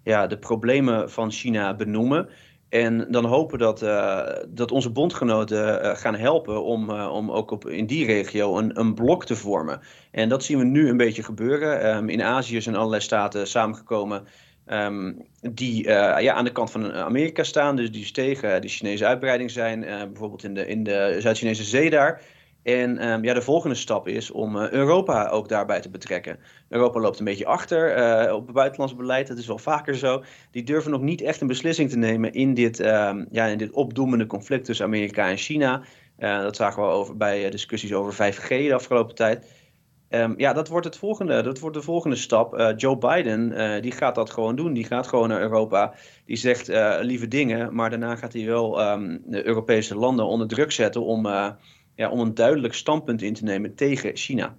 ja, 0.03 0.27
de 0.27 0.38
problemen 0.38 1.12
van 1.12 1.31
China 1.31 1.75
benoemen. 1.75 2.29
En 2.72 3.08
dan 3.10 3.25
hopen 3.25 3.60
dat, 3.60 3.82
uh, 3.82 4.28
dat 4.48 4.72
onze 4.72 4.90
bondgenoten 4.90 5.86
uh, 5.86 5.96
gaan 5.96 6.16
helpen 6.16 6.63
om, 6.63 6.90
uh, 6.90 7.13
om 7.13 7.32
ook 7.32 7.51
op, 7.51 7.68
in 7.68 7.86
die 7.86 8.06
regio 8.06 8.58
een, 8.58 8.80
een 8.80 8.93
blok 8.93 9.26
te 9.26 9.36
vormen. 9.36 9.80
En 10.12 10.30
dat 10.30 10.43
zien 10.43 10.58
we 10.58 10.63
nu 10.63 10.89
een 10.89 10.98
beetje 10.98 11.24
gebeuren. 11.24 11.95
Um, 11.95 12.10
in 12.10 12.24
Azië 12.24 12.62
zijn 12.62 12.76
allerlei 12.76 13.02
staten 13.02 13.48
samengekomen 13.48 14.28
um, 14.67 15.28
die 15.41 15.88
ja, 15.88 16.34
aan 16.34 16.45
de 16.45 16.52
kant 16.52 16.72
van 16.72 16.93
Amerika 16.93 17.43
staan. 17.43 17.76
Dus 17.76 17.91
die 17.91 18.12
tegen 18.12 18.62
de 18.62 18.67
Chinese 18.67 19.06
uitbreiding 19.06 19.52
zijn. 19.52 19.80
bijvoorbeeld 19.82 20.43
in 20.43 20.54
de, 20.54 20.67
in 20.67 20.84
de 20.84 21.15
Zuid-Chinese 21.19 21.63
zee 21.63 21.89
daar. 21.89 22.22
En 22.63 23.10
um, 23.10 23.24
ja, 23.24 23.34
de 23.34 23.41
volgende 23.41 23.76
stap 23.76 24.08
is 24.08 24.32
om 24.32 24.56
uh, 24.56 24.69
Europa 24.69 25.28
ook 25.28 25.50
daarbij 25.50 25.82
te 25.82 25.89
betrekken. 25.89 26.39
Europa 26.69 27.00
loopt 27.00 27.19
een 27.19 27.26
beetje 27.26 27.45
achter 27.45 27.97
uh, 28.28 28.34
op 28.34 28.45
het 28.45 28.56
buitenlands 28.56 28.95
beleid. 28.95 29.28
Dat 29.28 29.38
is 29.38 29.47
wel 29.47 29.58
vaker 29.58 29.95
zo. 29.95 30.24
Die 30.52 30.63
durven 30.63 30.91
nog 30.91 31.02
niet 31.02 31.21
echt 31.21 31.41
een 31.41 31.47
beslissing 31.47 31.89
te 31.89 31.97
nemen 31.97 32.34
in 32.34 32.54
dit, 32.54 32.80
um, 32.80 33.28
ja, 33.32 33.45
in 33.45 33.58
dit 33.58 33.71
opdoemende 33.71 34.26
conflict 34.26 34.65
tussen 34.65 34.86
Amerika 34.86 35.30
en 35.30 35.38
China. 35.38 35.82
Uh, 36.19 36.41
dat 36.41 36.56
zagen 36.56 36.84
we 36.84 36.89
over, 36.89 37.17
bij 37.17 37.50
discussies 37.50 37.93
over 37.93 38.34
5G 38.34 38.47
de 38.47 38.74
afgelopen 38.74 39.15
tijd. 39.15 39.45
Um, 40.10 40.34
ja, 40.38 40.54
dat 40.54 40.67
wordt, 40.67 40.86
het 40.86 40.97
volgende, 40.97 41.41
dat 41.41 41.60
wordt 41.60 41.76
de 41.76 41.82
volgende 41.82 42.15
stap. 42.15 42.74
Joe 42.78 42.97
Biden 42.97 43.82
die 43.82 43.91
gaat 43.91 44.15
dat 44.15 44.30
gewoon 44.30 44.56
doen. 44.56 44.74
Die 44.74 44.84
gaat 44.84 45.08
gewoon 45.08 45.30
naar 45.30 45.41
Europa. 45.41 45.93
Die 46.26 46.36
zegt 46.36 46.67
lieve 47.02 47.28
dingen, 47.28 47.76
maar 47.76 47.89
daarna 47.89 48.15
gaat 48.15 48.34
hij 48.34 48.45
wel 48.45 48.71
de 49.26 49.45
Europese 49.45 49.95
landen 49.95 50.26
onder 50.26 50.47
druk 50.47 50.71
zetten 50.71 51.04
om 51.04 51.28
ja, 52.02 52.10
om 52.10 52.20
een 52.20 52.34
duidelijk 52.34 52.74
standpunt 52.74 53.22
in 53.22 53.34
te 53.34 53.44
nemen 53.44 53.76
tegen 53.76 54.16
China. 54.16 54.56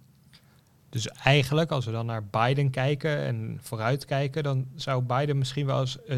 Dus 0.88 1.08
eigenlijk, 1.08 1.70
als 1.70 1.84
we 1.84 1.92
dan 1.92 2.06
naar 2.06 2.24
Biden 2.24 2.70
kijken 2.70 3.18
en 3.18 3.58
vooruitkijken, 3.60 4.42
dan 4.42 4.66
zou 4.74 5.02
Biden 5.02 5.38
misschien 5.38 5.66
wel 5.66 5.80
eens 5.80 5.98
uh, 6.08 6.16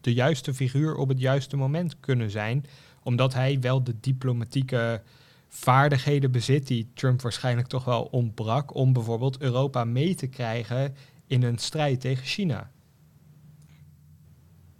de 0.00 0.12
juiste 0.12 0.54
figuur 0.54 0.96
op 0.96 1.08
het 1.08 1.20
juiste 1.20 1.56
moment 1.56 2.00
kunnen 2.00 2.30
zijn, 2.30 2.64
omdat 3.02 3.34
hij 3.34 3.60
wel 3.60 3.84
de 3.84 3.94
diplomatieke 4.00 5.02
vaardigheden 5.48 6.30
bezit 6.30 6.66
die 6.66 6.90
Trump 6.94 7.22
waarschijnlijk 7.22 7.68
toch 7.68 7.84
wel 7.84 8.02
ontbrak 8.10 8.74
om 8.74 8.92
bijvoorbeeld 8.92 9.40
Europa 9.40 9.84
mee 9.84 10.14
te 10.14 10.26
krijgen 10.26 10.94
in 11.26 11.42
een 11.42 11.58
strijd 11.58 12.00
tegen 12.00 12.24
China. 12.24 12.70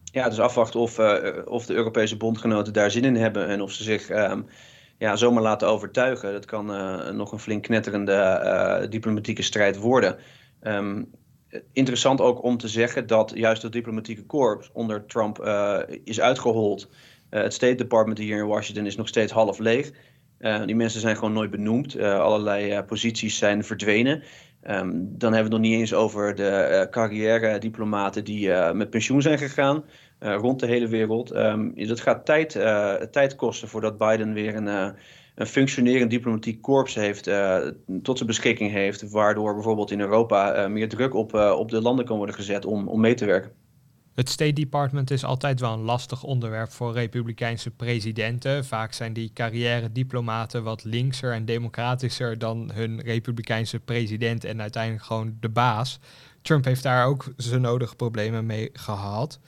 Ja, 0.04 0.28
dus 0.28 0.40
afwachten 0.40 0.80
of, 0.80 0.98
uh, 0.98 1.18
of 1.44 1.66
de 1.66 1.74
Europese 1.74 2.16
bondgenoten 2.16 2.72
daar 2.72 2.90
zin 2.90 3.04
in 3.04 3.16
hebben 3.16 3.48
en 3.48 3.60
of 3.60 3.72
ze 3.72 3.82
zich 3.82 4.10
um, 4.10 4.46
ja, 4.98 5.16
zomaar 5.16 5.42
laten 5.42 5.68
overtuigen. 5.68 6.32
Dat 6.32 6.44
kan 6.44 6.70
uh, 6.70 7.10
nog 7.10 7.32
een 7.32 7.38
flink 7.38 7.62
knetterende 7.62 8.40
uh, 8.44 8.90
diplomatieke 8.90 9.42
strijd 9.42 9.76
worden. 9.76 10.16
Um, 10.62 11.10
interessant 11.72 12.20
ook 12.20 12.42
om 12.42 12.56
te 12.56 12.68
zeggen 12.68 13.06
dat 13.06 13.32
juist 13.34 13.62
het 13.62 13.72
diplomatieke 13.72 14.24
korps 14.24 14.70
onder 14.72 15.06
Trump 15.06 15.38
uh, 15.40 15.78
is 16.04 16.20
uitgehold. 16.20 16.88
het 17.30 17.54
State 17.54 17.74
Department 17.74 18.18
hier 18.18 18.38
in 18.38 18.46
Washington 18.46 18.86
is 18.86 18.96
nog 18.96 19.08
steeds 19.08 19.32
half 19.32 19.58
leeg. 19.58 19.92
die 20.66 20.76
mensen 20.76 21.00
zijn 21.00 21.16
gewoon 21.16 21.32
nooit 21.32 21.50
benoemd. 21.50 21.98
allerlei 21.98 22.82
posities 22.82 23.38
zijn 23.38 23.64
verdwenen. 23.64 24.22
Um, 24.66 25.14
dan 25.18 25.32
hebben 25.32 25.50
we 25.50 25.56
het 25.56 25.62
nog 25.62 25.70
niet 25.70 25.80
eens 25.80 25.94
over 25.94 26.34
de 26.34 26.86
carrière 26.90 27.58
diplomaten 27.58 28.24
die 28.24 28.50
met 28.72 28.90
pensioen 28.90 29.22
zijn 29.22 29.38
gegaan. 29.38 29.84
Eh, 30.24 30.36
rond 30.36 30.60
de 30.60 30.66
hele 30.66 30.88
wereld. 30.88 31.34
Um, 31.34 31.86
dat 31.86 32.00
gaat 32.00 32.24
tijd, 32.24 32.54
uh, 32.54 32.94
tijd 32.94 33.36
kosten 33.36 33.68
voordat 33.68 33.98
Biden 33.98 34.32
weer 34.32 34.54
een, 34.54 34.66
uh, 34.66 34.88
een 35.34 35.46
functionerend 35.46 36.10
diplomatiek 36.10 36.62
korps 36.62 36.94
heeft, 36.94 37.30
tot 38.02 38.16
zijn 38.16 38.28
beschikking 38.28 38.70
heeft, 38.70 39.10
waardoor 39.10 39.54
bijvoorbeeld 39.54 39.90
in 39.90 40.00
Europa 40.00 40.68
meer 40.68 40.88
druk 40.88 41.14
op, 41.14 41.34
op 41.34 41.70
de 41.70 41.80
landen 41.80 42.04
kan 42.04 42.16
worden 42.16 42.34
gezet 42.34 42.64
om, 42.64 42.88
om 42.88 43.00
mee 43.00 43.14
te 43.14 43.24
werken. 43.24 43.52
Het 44.14 44.28
State 44.28 44.52
Department 44.52 45.10
is 45.10 45.24
altijd 45.24 45.60
wel 45.60 45.72
een 45.72 45.80
lastig 45.80 46.22
onderwerp 46.22 46.70
voor 46.70 46.92
republikeinse 46.92 47.70
presidenten. 47.70 48.64
Vaak 48.64 48.92
zijn 48.92 49.12
die 49.12 49.30
carrière-diplomaten 49.34 50.62
wat 50.62 50.84
linkser 50.84 51.32
en 51.32 51.44
democratischer 51.44 52.38
dan 52.38 52.70
hun 52.74 53.00
republikeinse 53.00 53.80
president 53.80 54.44
en 54.44 54.60
uiteindelijk 54.60 55.04
gewoon 55.04 55.36
de 55.40 55.48
baas. 55.48 56.00
Trump 56.42 56.64
heeft 56.64 56.82
daar 56.82 57.06
ook 57.06 57.32
zijn 57.36 57.60
nodige 57.60 57.96
problemen 57.96 58.46
mee 58.46 58.70
gehad. 58.72 59.40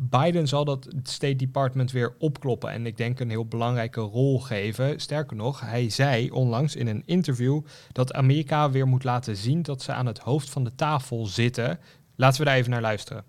Biden 0.00 0.48
zal 0.48 0.64
dat 0.64 0.88
State 1.02 1.36
Department 1.36 1.92
weer 1.92 2.14
opkloppen 2.18 2.70
en 2.70 2.86
ik 2.86 2.96
denk 2.96 3.20
een 3.20 3.30
heel 3.30 3.46
belangrijke 3.46 4.00
rol 4.00 4.40
geven. 4.40 5.00
Sterker 5.00 5.36
nog, 5.36 5.60
hij 5.60 5.90
zei 5.90 6.30
onlangs 6.30 6.76
in 6.76 6.86
een 6.86 7.02
interview 7.06 7.60
dat 7.92 8.12
Amerika 8.12 8.70
weer 8.70 8.86
moet 8.86 9.04
laten 9.04 9.36
zien 9.36 9.62
dat 9.62 9.82
ze 9.82 9.92
aan 9.92 10.06
het 10.06 10.18
hoofd 10.18 10.50
van 10.50 10.64
de 10.64 10.74
tafel 10.74 11.26
zitten. 11.26 11.78
Laten 12.16 12.38
we 12.40 12.46
daar 12.46 12.56
even 12.56 12.70
naar 12.70 12.80
luisteren. 12.80 13.24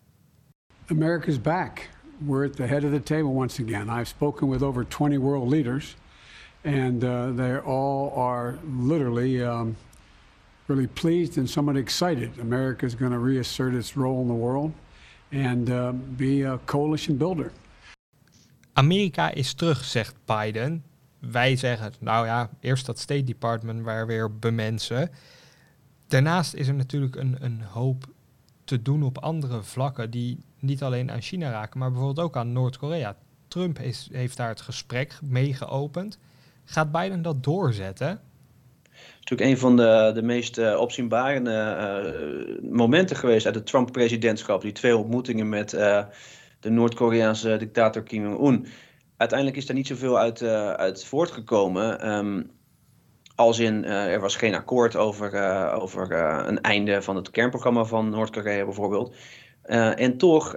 America's 0.86 1.42
back. 1.42 1.90
We're 2.18 2.46
at 2.46 2.56
the 2.56 2.64
head 2.64 2.84
of 2.84 2.92
the 2.92 3.04
table 3.04 3.32
once 3.32 3.64
again. 3.64 4.00
I've 4.00 4.08
spoken 4.08 4.50
with 4.50 4.62
over 4.62 4.88
20 4.88 5.20
world 5.20 5.50
leaders 5.50 5.96
and 6.64 7.04
uh, 7.04 7.36
they 7.36 7.58
all 7.58 8.12
are 8.16 8.58
literally 8.82 9.42
um, 9.44 9.76
really 10.66 10.88
pleased 10.88 11.38
and 11.38 11.50
somewhat 11.50 11.78
excited. 11.78 12.30
America 12.40 12.86
is 12.86 12.96
going 12.96 13.12
to 13.12 13.20
reassert 13.20 13.74
its 13.74 13.96
role 13.96 14.22
in 14.22 14.28
the 14.28 14.40
world 14.40 14.72
and 15.34 15.70
uh, 15.70 15.90
be 16.16 16.48
a 16.48 16.60
coalition 16.66 17.18
builder. 17.18 17.52
Amerika 18.74 19.32
is 19.32 19.54
terug, 19.54 19.84
zegt 19.84 20.16
Biden. 20.26 20.84
Wij 21.20 21.56
zeggen, 21.56 21.94
nou 22.00 22.26
ja, 22.26 22.50
eerst 22.60 22.86
dat 22.86 23.00
State 23.00 23.24
Department 23.24 23.82
waar 23.82 24.08
weer 24.08 24.38
bemensen. 24.40 25.10
Daarnaast 26.08 26.54
is 26.54 26.68
er 26.68 26.74
natuurlijk 26.74 27.16
een, 27.16 27.38
een 27.40 27.62
hoop 27.62 28.06
te 28.64 28.82
doen 28.82 29.04
op 29.04 29.18
andere 29.18 29.64
vlakken 29.64 30.12
die 30.12 30.44
niet 30.60 30.84
alleen 30.84 31.12
aan 31.12 31.22
China 31.22 31.52
raken, 31.52 31.80
maar 31.80 31.92
bijvoorbeeld 31.92 32.26
ook 32.26 32.38
aan 32.38 32.52
Noord-Korea. 32.52 33.16
Trump 33.48 33.80
is, 33.80 34.10
heeft 34.12 34.38
daar 34.38 34.50
het 34.50 34.62
gesprek 34.62 35.20
mee 35.24 35.54
geopend. 35.54 36.20
Gaat 36.66 36.92
Biden 36.92 37.22
dat 37.22 37.44
doorzetten? 37.44 38.22
Natuurlijk 39.30 39.58
een 39.58 39.68
van 39.68 39.76
de, 39.76 40.12
de 40.14 40.26
meest 40.26 40.58
uh, 40.58 40.80
opzienbarende 40.80 41.52
uh, 41.52 42.72
momenten 42.72 43.16
geweest 43.16 43.46
uit 43.46 43.56
het 43.56 43.66
Trump-presidentschap. 43.66 44.62
Die 44.62 44.72
twee 44.72 44.98
ontmoetingen 44.98 45.50
met 45.50 45.74
uh, 45.74 46.04
de 46.60 46.70
Noord-Koreaanse 46.70 47.58
dictator 47.58 48.04
Kim 48.04 48.24
Jong-un. 48.24 48.68
Uiteindelijk 49.18 49.58
is 49.58 49.66
daar 49.66 49.76
niet 49.76 49.88
zoveel 49.88 50.20
uit, 50.20 50.44
uit 50.78 51.06
voortgekomen. 51.06 52.10
Um, 52.18 52.52
als 53.36 53.60
in, 53.60 53.86
er 53.86 54.20
was 54.20 54.36
geen 54.36 54.56
akkoord 54.56 54.96
over, 54.96 55.72
over 55.74 56.12
een 56.48 56.62
einde 56.62 57.02
van 57.02 57.16
het 57.16 57.30
kernprogramma 57.30 57.84
van 57.84 58.10
Noord-Korea 58.10 58.64
bijvoorbeeld. 58.64 59.16
en 59.96 60.18
toch 60.18 60.56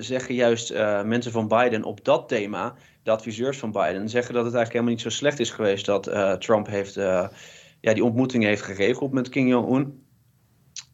zeggen 0.00 0.34
juist 0.34 0.74
mensen 1.04 1.32
van 1.32 1.48
Biden 1.48 1.82
op 1.82 2.04
dat 2.04 2.28
thema, 2.28 2.74
de 3.02 3.10
adviseurs 3.10 3.58
van 3.58 3.72
Biden, 3.72 4.08
zeggen 4.08 4.34
dat 4.34 4.44
het 4.44 4.54
eigenlijk 4.54 4.72
helemaal 4.72 4.92
niet 4.92 5.00
zo 5.00 5.08
slecht 5.08 5.40
is 5.40 5.50
geweest 5.50 5.86
dat 5.86 6.10
Trump 6.40 6.66
heeft 6.66 6.96
ja, 7.84 7.94
die 7.94 8.04
ontmoeting 8.04 8.44
heeft 8.44 8.62
geregeld 8.62 9.12
met 9.12 9.28
Kim 9.28 9.46
Jong-un. 9.46 10.02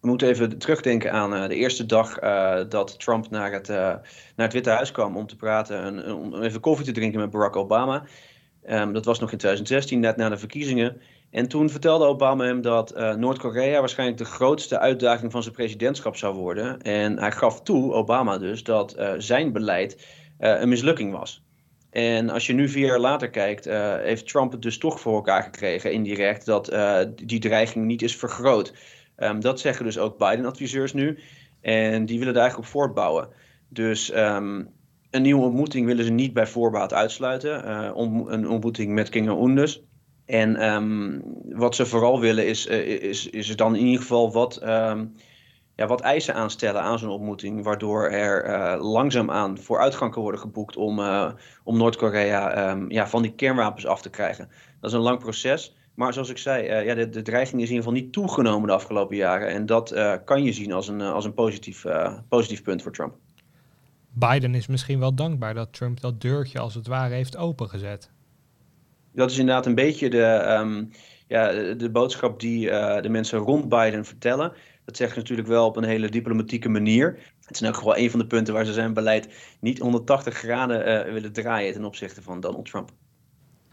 We 0.01 0.09
moeten 0.09 0.29
even 0.29 0.59
terugdenken 0.59 1.13
aan 1.13 1.35
uh, 1.35 1.49
de 1.49 1.55
eerste 1.55 1.87
dag 1.87 2.23
uh, 2.23 2.61
dat 2.69 3.01
Trump 3.01 3.31
naar 3.31 3.53
het, 3.53 3.69
uh, 3.69 3.77
naar 3.77 4.03
het 4.37 4.53
Witte 4.53 4.71
Huis 4.71 4.93
kwam 4.93 5.17
om 5.17 5.27
te 5.27 5.37
praten 5.37 5.83
en 5.83 6.15
om 6.15 6.43
even 6.43 6.61
koffie 6.61 6.87
te 6.87 6.93
drinken 6.93 7.21
met 7.21 7.31
Barack 7.31 7.57
Obama. 7.57 8.05
Um, 8.71 8.93
dat 8.93 9.05
was 9.05 9.19
nog 9.19 9.33
in 9.33 9.39
2016, 9.39 10.01
net 10.01 10.17
na 10.17 10.29
de 10.29 10.37
verkiezingen. 10.37 11.01
En 11.31 11.49
toen 11.49 11.71
vertelde 11.71 12.05
Obama 12.05 12.45
hem 12.45 12.63
dat 12.63 13.17
Noord-Korea 13.17 13.81
waarschijnlijk 13.81 14.19
de 14.19 14.25
grootste 14.25 14.79
uitdaging 14.79 15.33
van 15.33 15.43
zijn 15.43 15.55
presidentschap 15.55 16.17
zou 16.17 16.35
worden. 16.37 16.83
En 16.83 17.19
hij 17.19 17.33
gaf 17.33 17.63
toe, 17.63 17.93
Obama 17.93 18.39
dus, 18.39 18.63
dat 18.63 18.97
zijn 19.19 19.53
beleid 19.53 20.07
een 20.39 20.69
mislukking 20.69 21.13
was. 21.13 21.43
En 21.91 22.31
als 22.31 22.47
je 22.47 22.53
nu 22.53 22.69
vier 22.69 22.87
jaar 22.87 22.99
later 22.99 23.31
kijkt, 23.31 23.67
uh, 23.67 23.97
heeft 23.97 24.29
Trump 24.29 24.53
het 24.53 24.63
dus 24.63 24.79
toch 24.79 25.01
voor 25.01 25.15
elkaar 25.15 25.43
gekregen, 25.43 25.93
indirect, 25.93 26.47
dat 26.47 26.73
uh, 26.73 26.99
die 27.15 27.41
dreiging 27.41 27.87
niet 27.87 28.03
is 28.03 28.17
vergroot. 28.17 28.75
Um, 29.17 29.41
dat 29.41 29.61
zeggen 29.61 29.85
dus 29.85 29.99
ook 29.99 30.19
Biden-adviseurs 30.19 30.93
nu. 30.93 31.19
En 31.61 32.07
die 32.07 32.19
willen 32.19 32.35
daar 32.35 32.43
eigenlijk 32.43 32.73
op 32.73 32.81
voortbouwen. 32.81 33.29
Dus 33.69 34.17
um, 34.17 34.69
een 35.11 35.23
nieuwe 35.23 35.45
ontmoeting 35.45 35.87
willen 35.87 36.05
ze 36.05 36.11
niet 36.11 36.33
bij 36.33 36.47
voorbaat 36.47 36.93
uitsluiten. 36.93 37.65
Uh, 37.65 37.91
een 38.27 38.49
ontmoeting 38.49 38.93
met 38.93 39.09
King 39.09 39.27
Jong-un 39.27 39.55
dus. 39.55 39.83
En 40.27 40.73
um, 40.73 41.23
wat 41.49 41.75
ze 41.75 41.87
vooral 41.87 42.21
willen 42.21 42.47
is, 42.47 42.67
is, 42.67 43.31
is 43.31 43.57
dan 43.57 43.77
in 43.77 43.85
ieder 43.85 44.01
geval 44.01 44.33
wat 44.33 44.63
ja, 45.81 45.87
wat 45.87 46.01
eisen 46.01 46.35
aanstellen 46.35 46.83
aan 46.83 46.99
zo'n 46.99 47.11
ontmoeting, 47.11 47.63
waardoor 47.63 48.09
er 48.09 48.47
uh, 48.47 48.93
langzaamaan 48.93 49.59
vooruitgang 49.59 50.13
kan 50.13 50.23
worden 50.23 50.41
geboekt 50.41 50.77
om, 50.77 50.99
uh, 50.99 51.31
om 51.65 51.77
Noord-Korea 51.77 52.71
um, 52.71 52.91
ja, 52.91 53.09
van 53.09 53.23
die 53.23 53.35
kernwapens 53.35 53.87
af 53.87 54.03
te 54.03 54.11
krijgen. 54.11 54.49
Dat 54.81 54.91
is 54.91 54.97
een 54.97 55.03
lang 55.03 55.19
proces. 55.19 55.77
Maar 55.95 56.13
zoals 56.13 56.29
ik 56.29 56.39
zei, 56.39 56.81
uh, 56.81 56.87
ja, 56.87 56.95
de, 56.95 57.09
de 57.09 57.23
dreiging 57.23 57.63
is 57.63 57.69
in 57.69 57.75
ieder 57.75 57.89
geval 57.89 58.01
niet 58.03 58.13
toegenomen 58.13 58.69
de 58.69 58.75
afgelopen 58.75 59.17
jaren. 59.17 59.49
En 59.49 59.67
dat 59.67 59.95
kan 60.25 60.43
je 60.43 60.53
zien 60.53 60.73
als 60.73 60.89
een, 60.89 61.01
als 61.01 61.25
een 61.25 61.35
positief, 61.35 61.85
positief 62.29 62.63
punt 62.63 62.83
voor 62.83 62.93
Trump. 62.93 63.15
Biden 64.13 64.55
is 64.55 64.67
misschien 64.67 64.99
wel 64.99 65.15
dankbaar 65.15 65.55
dat 65.55 65.73
Trump 65.73 66.01
dat 66.01 66.21
deurtje 66.21 66.59
als 66.59 66.75
het 66.75 66.87
ware 66.87 67.15
heeft 67.15 67.37
opengezet. 67.37 68.11
Dat 69.13 69.31
is 69.31 69.39
inderdaad 69.39 69.67
een 69.67 69.75
beetje 69.75 70.11
de, 70.11 70.57
um, 70.61 70.91
ja, 71.27 71.53
de 71.75 71.91
boodschap 71.91 72.41
die 72.41 72.67
de 73.01 73.09
mensen 73.09 73.39
rond 73.39 73.69
Biden 73.69 74.05
vertellen. 74.05 74.53
Dat 74.91 74.99
zeggen 74.99 75.17
ze 75.17 75.23
natuurlijk 75.23 75.49
wel 75.49 75.67
op 75.67 75.77
een 75.77 75.85
hele 75.85 76.09
diplomatieke 76.09 76.69
manier. 76.69 77.19
Het 77.41 77.55
is 77.55 77.63
in 77.63 77.75
geval 77.75 77.97
een 77.97 78.11
van 78.11 78.19
de 78.19 78.27
punten 78.27 78.55
waar 78.55 78.65
ze 78.65 78.73
zijn 78.73 78.95
beleid 78.95 79.29
niet 79.61 79.79
180 79.79 80.35
graden 80.35 81.07
uh, 81.07 81.13
willen 81.13 81.33
draaien 81.33 81.73
ten 81.73 81.85
opzichte 81.85 82.23
van 82.23 82.41
Donald 82.41 82.65
Trump. 82.67 82.91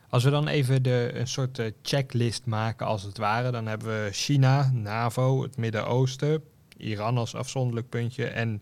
Als 0.10 0.24
we 0.24 0.30
dan 0.30 0.48
even 0.48 0.84
de, 0.84 1.12
een 1.14 1.28
soort 1.28 1.60
uh, 1.60 1.72
checklist 1.82 2.46
maken 2.46 2.86
als 2.86 3.04
het 3.04 3.18
ware, 3.18 3.52
dan 3.52 3.68
hebben 3.68 3.88
we 3.88 4.10
China, 4.12 4.72
NAVO, 4.74 5.42
het 5.42 5.58
Midden-Oosten, 5.58 6.44
Iran 6.78 7.18
als 7.18 7.36
afzonderlijk 7.36 7.90
puntje 7.90 8.28
en 8.28 8.62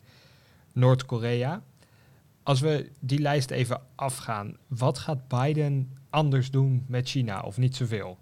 Noord-Korea. 0.74 1.64
Als 2.44 2.60
we 2.60 2.92
die 3.00 3.20
lijst 3.20 3.52
even 3.52 3.82
afgaan, 3.96 4.58
wat 4.68 4.98
gaat 4.98 5.28
Biden 5.28 5.98
anders 6.10 6.52
doen 6.52 6.86
met 6.88 7.10
China 7.10 7.42
of 7.42 7.58
niet 7.58 7.76
zoveel? 7.76 8.18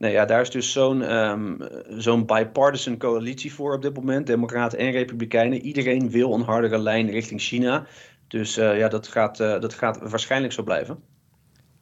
Nee, 0.00 0.12
ja, 0.12 0.24
daar 0.24 0.40
is 0.40 0.50
dus 0.50 0.72
zo'n 0.72 1.16
um, 1.16 1.58
zo'n 1.88 2.26
bipartisan 2.26 2.98
coalitie 2.98 3.54
voor 3.54 3.74
op 3.74 3.82
dit 3.82 3.94
moment, 3.94 4.26
Democraten 4.26 4.78
en 4.78 4.90
Republikeinen. 4.90 5.60
Iedereen 5.60 6.10
wil 6.10 6.34
een 6.34 6.42
hardere 6.42 6.78
lijn 6.78 7.10
richting 7.10 7.40
China. 7.40 7.86
Dus 8.28 8.58
uh, 8.58 8.78
ja, 8.78 8.88
dat 8.88 9.08
gaat, 9.08 9.40
uh, 9.40 9.60
dat 9.60 9.74
gaat 9.74 10.10
waarschijnlijk 10.10 10.52
zo 10.52 10.62
blijven. 10.62 10.98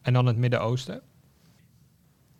En 0.01 0.13
dan 0.13 0.25
het 0.25 0.37
Midden-Oosten? 0.37 1.01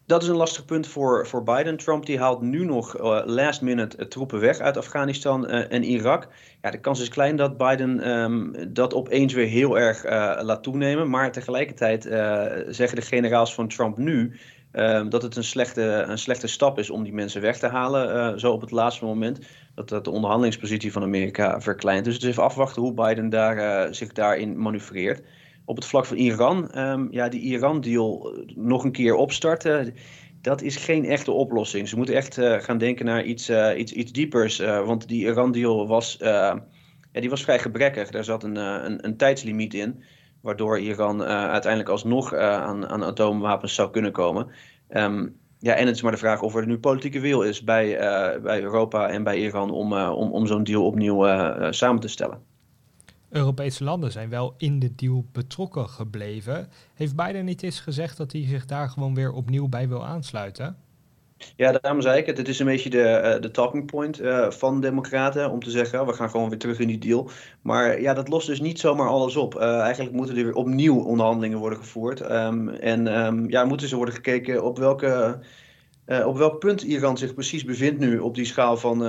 Dat 0.06 0.24
is 0.24 0.28
een 0.28 0.36
lastig 0.36 0.66
punt 0.66 0.88
voor, 0.88 1.28
voor 1.28 1.44
Biden. 1.44 1.78
Trump 1.78 2.06
die 2.06 2.20
haalt 2.20 2.42
nu 2.42 2.66
nog 2.66 3.00
uh, 3.00 3.22
last 3.26 3.62
minute 3.62 4.08
troepen 4.08 4.40
weg 4.40 4.60
uit 4.60 4.78
Afghanistan 4.78 5.48
en 5.48 5.84
Irak. 5.84 6.28
Ja, 6.62 6.72
de 6.72 6.80
kans 6.80 7.02
is 7.02 7.10
klein 7.10 7.36
dat 7.36 7.58
Biden 7.58 8.10
um, 8.10 8.74
dat 8.74 8.94
opeens 8.94 9.34
weer 9.34 9.48
heel 9.48 9.80
erg 9.80 10.04
laat 10.44 10.64
toenemen. 10.64 11.10
Maar 11.10 11.32
tegelijkertijd 11.32 12.04
zeggen 12.70 12.96
de 12.96 13.02
generaals 13.02 13.54
van 13.54 13.68
Trump 13.68 13.98
nu 13.98 14.40
Um, 14.72 15.10
dat 15.10 15.22
het 15.22 15.36
een 15.36 15.44
slechte, 15.44 15.82
een 15.82 16.18
slechte 16.18 16.48
stap 16.48 16.80
is 16.80 16.90
om 16.90 17.04
die 17.04 17.14
mensen 17.14 17.42
weg 17.42 17.60
te 17.60 17.68
halen, 17.68 18.16
uh, 18.16 18.38
zo 18.38 18.52
op 18.52 18.62
het 18.62 18.72
laatste 18.72 19.06
moment. 19.06 19.40
Dat, 19.76 19.90
dat 19.90 20.04
de 20.04 20.10
onderhandelingspositie 20.10 20.92
van 20.92 21.04
Amerika 21.04 21.62
verkleint. 21.62 22.06
Dus 22.06 22.14
het 22.14 22.24
is 22.24 22.30
even 22.30 22.44
afwachten 22.44 22.82
hoe 22.82 22.94
Biden 22.94 23.30
daar, 23.30 23.58
uh, 23.58 23.94
zich 23.94 24.12
daarin 24.12 24.62
manoeuvreert. 24.62 25.22
Op 25.66 25.76
het 25.76 25.86
vlak 25.86 26.06
van 26.06 26.18
Iran, 26.18 26.80
um, 26.80 27.08
ja, 27.12 27.30
die 27.30 27.42
Iran-deal 27.42 28.34
eh, 28.34 28.56
nog 28.56 28.84
een 28.84 28.92
keer 28.92 29.16
opstarten, 29.16 29.94
dat 30.42 30.62
is 30.62 30.76
geen 30.76 31.06
echte 31.06 31.32
oplossing. 31.32 31.90
Ze 31.90 31.98
moeten 31.98 32.16
echt 32.16 32.38
gaan 32.42 32.78
denken 32.78 33.06
naar 33.06 33.24
iets, 33.24 33.50
iets, 33.76 33.92
iets 33.92 34.12
diepers. 34.12 34.58
want 34.60 35.08
die 35.08 35.26
Iran-deal 35.26 35.88
was, 35.88 36.18
ja, 36.20 36.62
die 37.12 37.30
was 37.30 37.44
vrij 37.44 37.60
gebrekkig. 37.60 38.10
Daar 38.10 38.24
zat 38.24 38.44
een, 38.44 38.56
een, 38.56 39.06
een 39.06 39.18
tijdslimiet 39.18 39.74
in 39.74 40.04
waardoor 40.42 40.80
Iran 40.80 41.22
uh, 41.22 41.28
uiteindelijk 41.28 41.92
alsnog 41.92 42.34
uh, 42.34 42.40
aan, 42.40 42.88
aan 42.88 43.04
atoomwapens 43.04 43.76
zou 43.76 43.92
kunnen 43.92 44.12
komen. 44.12 44.48
Um, 44.90 45.38
ja, 45.60 45.74
en 45.74 45.86
het 45.86 45.96
is 45.96 46.02
maar 46.02 46.12
de 46.12 46.18
vraag 46.18 46.42
of 46.42 46.56
er 46.56 46.66
nu 46.66 46.80
politieke 46.80 47.20
wil 47.20 47.42
is 47.42 47.64
bij, 47.64 47.88
uh, 47.88 48.42
bij 48.42 48.62
Europa 48.62 49.10
en 49.10 49.24
bij 49.24 49.38
Iran 49.38 49.72
om, 49.72 49.94
om, 49.94 50.32
om 50.32 50.48
zo'n 50.48 50.64
deal 50.64 50.86
opnieuw 50.86 51.24
samen 51.72 52.02
te 52.02 52.08
stellen. 52.08 52.42
Europese 53.30 53.84
landen 53.84 54.12
zijn 54.12 54.30
wel 54.30 54.54
in 54.58 54.80
de 54.80 54.96
deal 54.96 55.26
betrokken 55.32 55.90
gebleven. 55.90 56.68
Heeft 56.94 57.16
Biden 57.16 57.46
niet 57.46 57.64
eens 57.64 57.80
gezegd 57.80 58.18
dat 58.18 58.32
hij 58.32 58.46
zich 58.46 58.66
daar 58.66 58.90
gewoon 58.90 59.16
weer 59.16 59.32
opnieuw 59.32 59.68
bij 59.68 59.88
wil 59.88 60.06
aansluiten? 60.06 60.78
Ja, 61.56 61.72
daarom 61.72 62.02
zei 62.02 62.20
ik 62.20 62.26
het. 62.26 62.38
Het 62.38 62.48
is 62.48 62.60
een 62.60 62.66
beetje 62.66 62.90
de, 62.90 63.34
uh, 63.36 63.42
de 63.42 63.52
talking 63.52 63.86
point 63.86 64.22
uh, 64.22 64.52
van 64.52 64.82
Democraten 64.82 65.52
om 65.52 65.64
te 65.64 65.70
zeggen: 65.70 66.06
we 66.06 66.14
gaan 66.14 66.30
gewoon 66.30 66.50
weer 66.50 66.58
terug 66.58 66.80
in 66.80 66.88
die 66.88 66.98
deal. 66.98 67.30
Maar 67.62 68.02
ja, 68.02 68.14
dat 68.14 68.28
lost 68.28 68.48
dus 68.48 68.60
niet 68.60 68.80
zomaar 68.80 69.08
alles 69.08 69.36
op. 69.36 69.56
Uh, 69.56 69.80
eigenlijk 69.80 70.16
moeten 70.16 70.38
er 70.38 70.44
weer 70.44 70.54
opnieuw 70.54 71.04
onderhandelingen 71.04 71.58
worden 71.58 71.80
gevoerd. 71.80 72.32
Um, 72.32 72.70
en 72.70 73.26
um, 73.26 73.50
ja, 73.50 73.66
moeten 73.66 73.88
ze 73.88 73.96
worden 73.96 74.14
gekeken 74.14 74.64
op 74.64 74.78
welke. 74.78 75.40
op 76.26 76.38
welk 76.38 76.60
punt 76.60 76.82
Iran 76.82 77.18
zich 77.18 77.34
precies 77.34 77.64
bevindt 77.64 78.00
nu 78.00 78.20
op 78.20 78.36
die 78.36 78.46
schaal 78.46 78.78
van, 78.78 79.04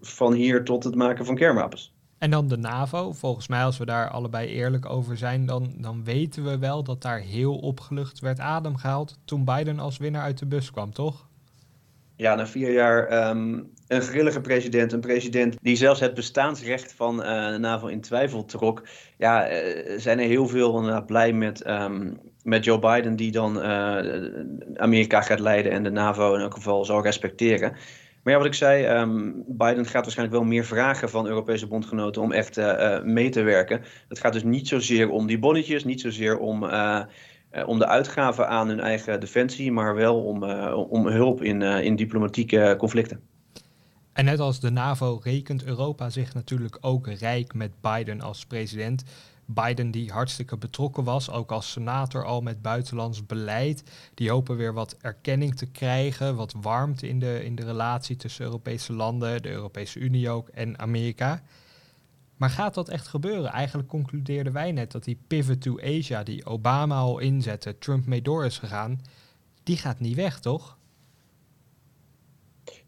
van 0.00 0.32
hier 0.32 0.64
tot 0.64 0.84
het 0.84 0.94
maken 0.94 1.26
van 1.26 1.34
kernwapens. 1.34 1.95
En 2.18 2.30
dan 2.30 2.48
de 2.48 2.56
NAVO. 2.56 3.12
Volgens 3.12 3.48
mij, 3.48 3.62
als 3.62 3.78
we 3.78 3.84
daar 3.84 4.10
allebei 4.10 4.48
eerlijk 4.48 4.88
over 4.88 5.16
zijn, 5.16 5.46
dan, 5.46 5.72
dan 5.76 6.04
weten 6.04 6.44
we 6.44 6.58
wel 6.58 6.82
dat 6.82 7.02
daar 7.02 7.18
heel 7.18 7.56
opgelucht 7.56 8.20
werd 8.20 8.40
ademgehaald 8.40 9.18
toen 9.24 9.44
Biden 9.44 9.78
als 9.78 9.98
winnaar 9.98 10.22
uit 10.22 10.38
de 10.38 10.46
bus 10.46 10.70
kwam, 10.70 10.92
toch? 10.92 11.26
Ja, 12.16 12.34
na 12.34 12.46
vier 12.46 12.72
jaar 12.72 13.28
um, 13.28 13.70
een 13.88 14.02
grillige 14.02 14.40
president, 14.40 14.92
een 14.92 15.00
president 15.00 15.56
die 15.60 15.76
zelfs 15.76 16.00
het 16.00 16.14
bestaansrecht 16.14 16.92
van 16.92 17.20
uh, 17.20 17.50
de 17.50 17.58
NAVO 17.58 17.86
in 17.86 18.00
twijfel 18.00 18.44
trok. 18.44 18.82
Ja, 19.16 19.50
uh, 19.50 19.98
zijn 19.98 20.18
er 20.18 20.26
heel 20.26 20.48
veel 20.48 21.04
blij 21.04 21.32
met, 21.32 21.68
um, 21.68 22.20
met 22.42 22.64
Joe 22.64 22.78
Biden, 22.78 23.16
die 23.16 23.32
dan 23.32 23.62
Amerika 24.76 25.20
gaat 25.20 25.40
leiden 25.40 25.72
en 25.72 25.82
de 25.82 25.90
NAVO 25.90 26.34
in 26.34 26.40
elk 26.40 26.54
geval 26.54 26.84
zal 26.84 27.02
respecteren. 27.02 27.76
Maar 28.26 28.34
ja, 28.34 28.40
wat 28.40 28.50
ik 28.50 28.58
zei, 28.58 29.00
um, 29.00 29.44
Biden 29.46 29.86
gaat 29.86 30.02
waarschijnlijk 30.02 30.38
wel 30.38 30.48
meer 30.48 30.64
vragen 30.64 31.10
van 31.10 31.26
Europese 31.26 31.66
bondgenoten 31.66 32.22
om 32.22 32.32
echt 32.32 32.58
uh, 32.58 33.02
mee 33.02 33.28
te 33.28 33.42
werken. 33.42 33.82
Het 34.08 34.18
gaat 34.18 34.32
dus 34.32 34.42
niet 34.42 34.68
zozeer 34.68 35.10
om 35.10 35.26
die 35.26 35.38
bonnetjes, 35.38 35.84
niet 35.84 36.00
zozeer 36.00 36.38
om, 36.38 36.64
uh, 36.64 37.02
om 37.66 37.78
de 37.78 37.86
uitgaven 37.86 38.48
aan 38.48 38.68
hun 38.68 38.80
eigen 38.80 39.20
defensie, 39.20 39.72
maar 39.72 39.94
wel 39.94 40.24
om, 40.24 40.44
om 40.72 41.06
hulp 41.06 41.42
in, 41.42 41.62
in 41.62 41.96
diplomatieke 41.96 42.74
conflicten. 42.78 43.20
En 44.12 44.24
net 44.24 44.40
als 44.40 44.60
de 44.60 44.70
NAVO 44.70 45.20
rekent 45.22 45.64
Europa 45.64 46.10
zich 46.10 46.34
natuurlijk 46.34 46.78
ook 46.80 47.08
rijk 47.08 47.54
met 47.54 47.70
Biden 47.80 48.20
als 48.20 48.46
president. 48.46 49.04
Biden 49.46 49.90
die 49.90 50.12
hartstikke 50.12 50.56
betrokken 50.56 51.04
was, 51.04 51.30
ook 51.30 51.52
als 51.52 51.70
senator 51.70 52.24
al 52.24 52.40
met 52.40 52.62
buitenlands 52.62 53.26
beleid. 53.26 53.82
Die 54.14 54.30
hopen 54.30 54.56
weer 54.56 54.72
wat 54.72 54.96
erkenning 55.00 55.56
te 55.56 55.66
krijgen, 55.66 56.36
wat 56.36 56.54
warmte 56.60 57.08
in 57.08 57.18
de, 57.18 57.44
in 57.44 57.54
de 57.54 57.64
relatie 57.64 58.16
tussen 58.16 58.44
Europese 58.44 58.92
landen, 58.92 59.42
de 59.42 59.50
Europese 59.50 59.98
Unie 59.98 60.30
ook 60.30 60.48
en 60.48 60.78
Amerika. 60.78 61.42
Maar 62.36 62.50
gaat 62.50 62.74
dat 62.74 62.88
echt 62.88 63.06
gebeuren? 63.06 63.50
Eigenlijk 63.50 63.88
concludeerden 63.88 64.52
wij 64.52 64.72
net 64.72 64.92
dat 64.92 65.04
die 65.04 65.18
pivot 65.26 65.60
to 65.60 65.80
Asia, 65.80 66.22
die 66.22 66.46
Obama 66.46 66.96
al 66.96 67.18
inzette, 67.18 67.78
Trump 67.78 68.06
mee 68.06 68.22
door 68.22 68.44
is 68.44 68.58
gegaan, 68.58 69.00
die 69.62 69.76
gaat 69.76 70.00
niet 70.00 70.16
weg, 70.16 70.40
toch? 70.40 70.76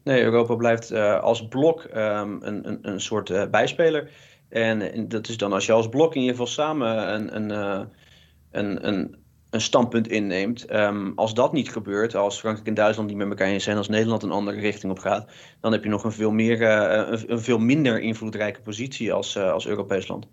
Nee, 0.03 0.23
Europa 0.23 0.55
blijft 0.55 0.91
uh, 0.91 1.19
als 1.19 1.47
blok 1.47 1.83
um, 1.83 2.37
een, 2.41 2.67
een, 2.67 2.79
een 2.81 3.01
soort 3.01 3.29
uh, 3.29 3.49
bijspeler. 3.49 4.11
En, 4.49 5.07
dat 5.07 5.27
is 5.27 5.37
dan 5.37 5.53
als 5.53 5.65
je 5.65 5.71
als 5.71 5.89
blok 5.89 6.15
in 6.15 6.21
ieder 6.21 6.35
geval 6.35 6.51
samen 6.51 7.13
een, 7.13 7.35
een, 7.35 7.49
uh, 7.51 7.85
een, 8.51 8.87
een, 8.87 9.15
een 9.49 9.61
standpunt 9.61 10.07
inneemt. 10.07 10.73
Um, 10.73 11.11
als 11.15 11.33
dat 11.33 11.53
niet 11.53 11.71
gebeurt, 11.71 12.15
als 12.15 12.39
Frankrijk 12.39 12.67
en 12.67 12.73
Duitsland 12.73 13.09
niet 13.09 13.17
met 13.17 13.29
elkaar 13.29 13.47
eens 13.47 13.63
zijn, 13.63 13.77
als 13.77 13.89
Nederland 13.89 14.23
een 14.23 14.31
andere 14.31 14.59
richting 14.59 14.91
op 14.91 14.99
gaat, 14.99 15.31
dan 15.61 15.71
heb 15.71 15.83
je 15.83 15.89
nog 15.89 16.03
een 16.03 16.11
veel, 16.11 16.31
meer, 16.31 16.61
een, 16.61 17.31
een, 17.31 17.39
veel 17.39 17.59
minder 17.59 17.99
invloedrijke 17.99 18.61
positie 18.61 19.13
als, 19.13 19.37
als 19.37 19.67
Europees 19.67 20.07
land. 20.07 20.27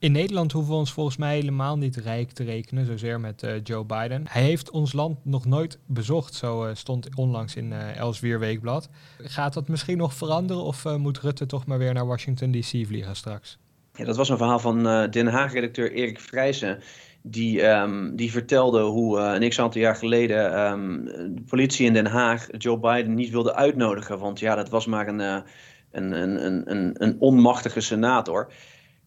In 0.00 0.12
Nederland 0.12 0.52
hoeven 0.52 0.72
we 0.72 0.78
ons 0.78 0.92
volgens 0.92 1.16
mij 1.16 1.34
helemaal 1.34 1.78
niet 1.78 1.96
rijk 1.96 2.30
te 2.30 2.44
rekenen, 2.44 2.86
zozeer 2.86 3.20
met 3.20 3.42
uh, 3.42 3.52
Joe 3.62 3.84
Biden. 3.84 4.24
Hij 4.28 4.42
heeft 4.42 4.70
ons 4.70 4.92
land 4.92 5.24
nog 5.24 5.44
nooit 5.44 5.78
bezocht, 5.86 6.34
zo 6.34 6.66
uh, 6.66 6.74
stond 6.74 7.08
onlangs 7.14 7.56
in 7.56 7.70
uh, 7.70 7.96
Elswier 7.96 8.38
Weekblad. 8.38 8.88
Gaat 9.18 9.54
dat 9.54 9.68
misschien 9.68 9.96
nog 9.96 10.14
veranderen 10.14 10.62
of 10.62 10.84
moet 10.96 11.18
Rutte 11.18 11.46
toch 11.46 11.66
maar 11.66 11.78
weer 11.78 11.94
naar 11.94 12.06
Washington 12.06 12.50
DC 12.50 12.86
vliegen 12.86 13.16
straks? 13.16 13.58
Ja, 13.92 14.04
dat 14.04 14.16
was 14.16 14.28
een 14.28 14.36
verhaal 14.36 14.58
van 14.58 14.82
Den 15.10 15.26
Haag-redacteur 15.26 15.92
Erik 15.92 16.20
Vrijzen. 16.20 16.82
Die, 17.22 17.62
um, 17.66 18.16
die 18.16 18.30
vertelde 18.30 18.82
hoe 18.82 19.18
een 19.18 19.48
x 19.48 19.60
aantal 19.60 19.80
jaar 19.80 19.96
geleden 19.96 20.60
um, 20.60 21.04
de 21.34 21.42
politie 21.48 21.86
in 21.86 21.92
Den 21.92 22.06
Haag 22.06 22.46
Joe 22.58 22.78
Biden 22.78 23.14
niet 23.14 23.30
wilde 23.30 23.54
uitnodigen. 23.54 24.18
Want 24.18 24.38
ja, 24.38 24.54
dat 24.54 24.68
was 24.68 24.86
maar 24.86 25.08
een, 25.08 25.18
een, 25.18 26.12
een, 26.12 26.70
een, 26.70 26.94
een 26.94 27.16
onmachtige 27.18 27.80
senator. 27.80 28.52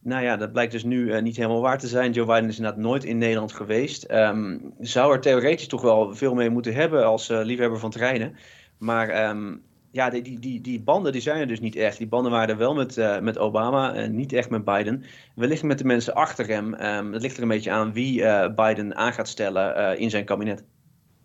Nou 0.04 0.24
ja, 0.24 0.38
dat 0.38 0.52
blijkt 0.52 0.72
dus 0.72 0.84
nu 0.84 1.13
uh, 1.13 1.22
niet 1.22 1.36
helemaal 1.36 1.62
waar 1.62 1.80
te 1.80 1.88
zijn. 1.88 2.12
Joe 2.12 2.26
Biden 2.26 2.50
is 2.50 2.58
inderdaad 2.58 2.82
nooit 2.82 3.04
in 3.04 3.18
Nederland 3.18 3.54
geweest. 3.54 4.12
Um, 4.12 4.74
zou 4.80 5.13
er 5.13 5.20
theoretisch 5.20 5.68
toch 5.68 5.82
wel 5.82 6.16
veel 6.16 6.34
mee 6.34 6.50
moeten 6.50 6.74
hebben 6.74 7.06
als 7.06 7.30
uh, 7.30 7.39
liefhebber 7.44 7.80
van 7.80 7.89
treinen. 7.89 8.36
Maar 8.78 9.30
um, 9.30 9.62
ja, 9.92 10.10
die, 10.10 10.39
die, 10.39 10.62
die, 10.62 10.82
banden 10.82 11.12
die 11.12 11.22
zijn 11.22 11.39
er 11.39 11.48
dus 11.48 11.60
niet 11.60 11.76
echt. 11.76 11.98
Die 11.98 12.08
banden 12.08 12.32
waren 12.32 12.58
wel 12.58 12.74
met, 12.74 12.98
uh, 12.98 13.20
met 13.20 13.38
Obama 13.38 13.94
en 13.94 14.16
niet 14.16 14.34
echt 14.34 14.50
met 14.50 14.63
Biden. 14.63 15.04
Wellicht 15.36 15.63
met 15.63 15.78
de 15.78 15.86
mensen 15.86 16.13
achter 16.13 16.48
hem. 16.48 16.74
Um, 16.74 17.13
het 17.13 17.22
ligt 17.22 17.38
er 17.38 17.44
een 17.44 17.48
beetje 17.48 17.72
aan 17.72 17.94
wie 17.94 18.24
Biden 18.54 18.96
aan 18.96 19.13
gaat 19.13 19.28
stellen 19.28 19.98
in 19.98 20.10
zijn 20.10 20.26
kabinet. 20.26 20.63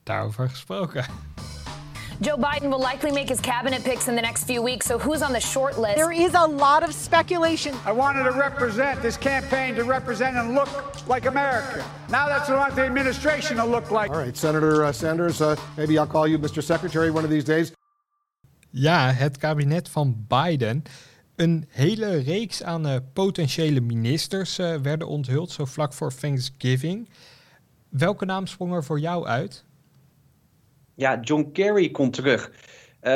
Daarover 0.03 0.49
gesproken. 0.49 1.05
Joe 2.21 2.37
Biden 2.37 2.69
will 2.69 2.81
likely 2.81 3.13
make 3.13 3.29
his 3.29 3.41
cabinet 3.41 3.85
picks 3.85 4.09
in 4.09 4.17
the 4.17 4.23
next 4.23 4.43
few 4.45 4.61
weeks, 4.61 4.87
so 4.87 4.99
who's 4.99 5.23
on 5.23 5.33
the 5.33 5.41
short 5.41 5.79
list? 5.79 5.97
There 5.97 6.11
is 6.11 6.35
a 6.35 6.47
lot 6.47 6.83
of 6.83 6.93
speculation. 6.93 7.77
I 7.87 7.93
wanted 7.93 8.25
to 8.25 8.33
represent 8.33 9.01
this 9.03 9.17
campaign 9.17 9.77
to 9.77 9.85
represent 9.85 10.37
and 10.37 10.53
look 10.53 10.69
like 11.07 11.27
America. 11.27 11.85
Now 12.09 12.27
that's 12.27 12.49
what 12.49 12.59
I 12.59 12.61
want 12.61 12.75
the 12.75 12.83
administration 12.83 13.57
to 13.57 13.65
look 13.65 13.93
like. 13.93 14.11
All 14.11 14.19
right, 14.19 14.37
Senator 14.37 14.85
uh, 14.85 14.93
Sanders, 14.93 15.41
uh, 15.41 15.55
maybe 15.77 15.97
I'll 15.97 16.09
call 16.09 16.27
you 16.27 16.39
Mr. 16.41 16.61
Secretary 16.61 17.11
one 17.11 17.25
of 17.25 17.31
these 17.31 17.45
days. 17.45 17.73
Ja, 18.71 19.13
het 19.13 19.39
kabinet 19.39 19.89
van 19.89 20.25
Biden. 20.29 20.83
Een 21.37 21.65
hele 21.69 22.17
reeks 22.17 22.63
aan 22.63 22.87
uh, 22.87 22.97
potentiële 23.13 23.81
ministers 23.81 24.59
uh, 24.59 24.75
werden 24.75 25.09
onthuld, 25.09 25.51
zo 25.51 25.65
vlak 25.65 25.93
voor 25.93 26.15
Thanksgiving. 26.15 27.09
Welke 27.89 28.25
naam 28.25 28.47
sprong 28.47 28.73
er 28.73 28.85
voor 28.85 29.01
jou 29.01 29.27
uit? 29.27 29.65
Ja, 30.99 31.21
John 31.21 31.51
Kerry 31.53 31.91
komt 31.91 32.13
terug. 32.13 32.51
Uh, 32.51 33.13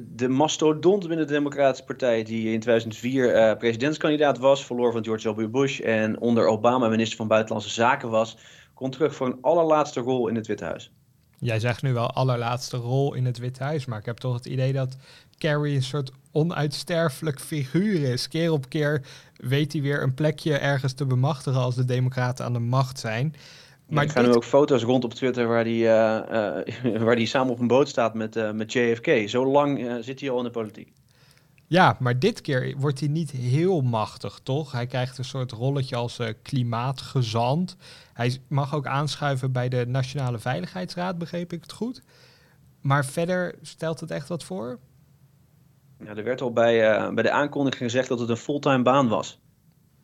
de 0.00 0.28
mastodont 0.28 1.08
binnen 1.08 1.26
de 1.26 1.32
Democratische 1.32 1.84
Partij, 1.84 2.22
die 2.22 2.52
in 2.52 2.60
2004 2.60 3.34
uh, 3.34 3.56
presidentskandidaat 3.56 4.38
was, 4.38 4.64
verloor 4.64 4.92
van 4.92 5.04
George 5.04 5.34
W. 5.34 5.50
Bush 5.50 5.80
en 5.80 6.20
onder 6.20 6.46
Obama 6.46 6.88
minister 6.88 7.16
van 7.16 7.28
Buitenlandse 7.28 7.70
Zaken 7.70 8.10
was, 8.10 8.36
komt 8.74 8.92
terug 8.92 9.14
voor 9.14 9.26
een 9.26 9.38
allerlaatste 9.40 10.00
rol 10.00 10.28
in 10.28 10.34
het 10.34 10.46
Witte 10.46 10.64
Huis. 10.64 10.92
Jij 11.38 11.60
zegt 11.60 11.82
nu 11.82 11.92
wel 11.92 12.10
allerlaatste 12.10 12.76
rol 12.76 13.14
in 13.14 13.24
het 13.24 13.38
Witte 13.38 13.62
Huis, 13.62 13.84
maar 13.84 13.98
ik 13.98 14.06
heb 14.06 14.16
toch 14.16 14.34
het 14.34 14.46
idee 14.46 14.72
dat 14.72 14.96
Kerry 15.38 15.74
een 15.74 15.82
soort 15.82 16.12
onuitsterfelijk 16.32 17.40
figuur 17.40 18.12
is. 18.12 18.28
Keer 18.28 18.52
op 18.52 18.68
keer 18.68 19.02
weet 19.36 19.72
hij 19.72 19.82
weer 19.82 20.02
een 20.02 20.14
plekje 20.14 20.58
ergens 20.58 20.92
te 20.92 21.06
bemachtigen 21.06 21.60
als 21.60 21.74
de 21.74 21.84
Democraten 21.84 22.44
aan 22.44 22.52
de 22.52 22.58
macht 22.58 22.98
zijn. 22.98 23.34
Maar 23.88 24.04
er 24.04 24.10
gaan 24.10 24.22
dit... 24.22 24.30
nu 24.30 24.36
ook 24.36 24.44
foto's 24.44 24.82
rond 24.82 25.04
op 25.04 25.14
Twitter 25.14 25.46
waar 25.46 25.64
hij 25.64 25.72
uh, 25.72 26.94
uh, 26.94 27.02
waar 27.02 27.16
die 27.16 27.26
samen 27.26 27.52
op 27.52 27.60
een 27.60 27.66
boot 27.66 27.88
staat 27.88 28.14
met, 28.14 28.36
uh, 28.36 28.50
met 28.50 28.72
JFK. 28.72 29.28
Zo 29.28 29.46
lang 29.46 29.98
zit 30.00 30.20
hij 30.20 30.30
al 30.30 30.38
in 30.38 30.44
de 30.44 30.50
politiek. 30.50 30.92
Ja, 31.66 31.96
maar 31.98 32.18
dit 32.18 32.40
keer 32.40 32.74
wordt 32.78 33.00
hij 33.00 33.08
niet 33.08 33.30
heel 33.30 33.80
machtig, 33.80 34.40
toch? 34.42 34.72
Hij 34.72 34.86
krijgt 34.86 35.18
een 35.18 35.24
soort 35.24 35.52
rolletje 35.52 35.96
als 35.96 36.20
klimaatgezant. 36.42 37.76
Hij 38.12 38.38
mag 38.48 38.74
ook 38.74 38.86
aanschuiven 38.86 39.52
bij 39.52 39.68
de 39.68 39.84
Nationale 39.86 40.38
Veiligheidsraad, 40.38 41.18
begreep 41.18 41.52
ik 41.52 41.62
het 41.62 41.72
goed. 41.72 42.02
Maar 42.80 43.04
verder 43.04 43.54
stelt 43.62 44.00
het 44.00 44.10
echt 44.10 44.28
wat 44.28 44.44
voor? 44.44 44.78
Ja, 46.04 46.14
er 46.16 46.24
werd 46.24 46.40
al 46.40 46.52
bij, 46.52 46.78
bij 47.14 47.22
de 47.22 47.30
aankondiging 47.30 47.90
gezegd 47.90 48.08
dat 48.08 48.20
het 48.20 48.28
een 48.28 48.36
fulltime 48.36 48.82
baan 48.82 49.08
was. 49.08 49.38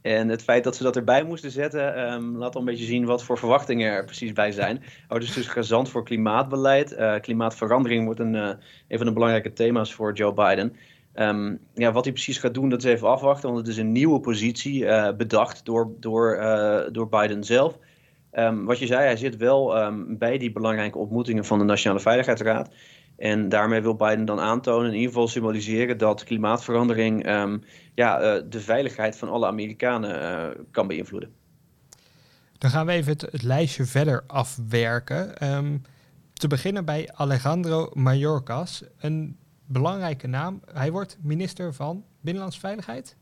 En 0.05 0.29
het 0.29 0.43
feit 0.43 0.65
dat 0.65 0.77
ze 0.77 0.83
dat 0.83 0.97
erbij 0.97 1.25
moesten 1.25 1.51
zetten, 1.51 2.13
um, 2.13 2.37
laat 2.37 2.55
al 2.55 2.61
een 2.61 2.67
beetje 2.67 2.85
zien 2.85 3.05
wat 3.05 3.25
voor 3.25 3.39
verwachtingen 3.39 3.93
er 3.93 4.05
precies 4.05 4.33
bij 4.33 4.53
zijn. 4.53 4.83
Oh, 5.09 5.19
dus 5.19 5.35
dus 5.35 5.47
gezant 5.47 5.89
voor 5.89 6.05
klimaatbeleid. 6.05 6.93
Uh, 6.93 7.15
klimaatverandering 7.21 8.05
wordt 8.05 8.21
een, 8.21 8.35
uh, 8.35 8.49
een 8.89 8.97
van 8.97 9.07
de 9.07 9.13
belangrijke 9.13 9.53
thema's 9.53 9.95
voor 9.95 10.13
Joe 10.13 10.33
Biden. 10.33 10.77
Um, 11.15 11.59
ja, 11.75 11.93
wat 11.93 12.05
hij 12.05 12.13
precies 12.13 12.39
gaat 12.39 12.55
doen, 12.55 12.69
dat 12.69 12.85
is 12.85 12.91
even 12.91 13.09
afwachten. 13.09 13.49
Want 13.49 13.61
het 13.61 13.69
is 13.69 13.77
een 13.77 13.93
nieuwe 13.93 14.21
positie 14.21 14.83
uh, 14.83 15.09
bedacht 15.17 15.65
door, 15.65 15.91
door, 16.01 16.39
door 16.93 17.09
Biden 17.09 17.45
zelf. 17.45 17.79
Um, 18.33 18.65
wat 18.65 18.79
je 18.79 18.87
zei, 18.87 19.05
hij 19.05 19.17
zit 19.17 19.37
wel 19.37 19.75
bij 20.09 20.39
die 20.39 20.53
belangrijke 20.53 20.99
ontmoetingen 20.99 21.45
van 21.45 21.59
de 21.59 21.65
Nationale 21.65 22.01
Veiligheidsraad. 22.01 22.75
En 23.17 23.49
daarmee 23.49 23.81
wil 23.81 23.95
Biden 23.95 24.25
dan 24.25 24.41
aantonen, 24.41 24.89
in 24.89 24.95
ieder 24.95 25.09
geval 25.09 25.29
symboliseren, 25.29 25.99
dat 25.99 26.25
klimaatverandering 26.25 27.29
um, 27.29 27.63
ja, 27.95 28.37
uh, 28.37 28.43
de 28.49 28.61
veiligheid 28.61 29.17
van 29.17 29.29
alle 29.29 29.47
Amerikanen 29.47 30.23
uh, 30.23 30.63
kan 30.71 30.87
beïnvloeden. 30.87 31.33
Dan 32.59 32.71
gaan 32.71 32.87
we 32.87 32.93
even 32.93 33.13
het, 33.13 33.23
het 33.23 33.43
lijstje 33.43 33.85
verder 33.85 34.25
afwerken. 34.27 35.55
Um, 35.55 35.83
te 36.33 36.49
beginnen 36.49 36.85
bij 36.85 37.11
Alejandro 37.15 37.91
Mayorkas, 37.93 38.85
een 38.99 39.39
belangrijke 39.67 40.27
naam. 40.27 40.61
Hij 40.73 40.93
wordt 40.93 41.19
minister 41.23 41.75
van 41.75 42.05
Binnenlandse 42.21 42.61
Veiligheid. 42.61 43.17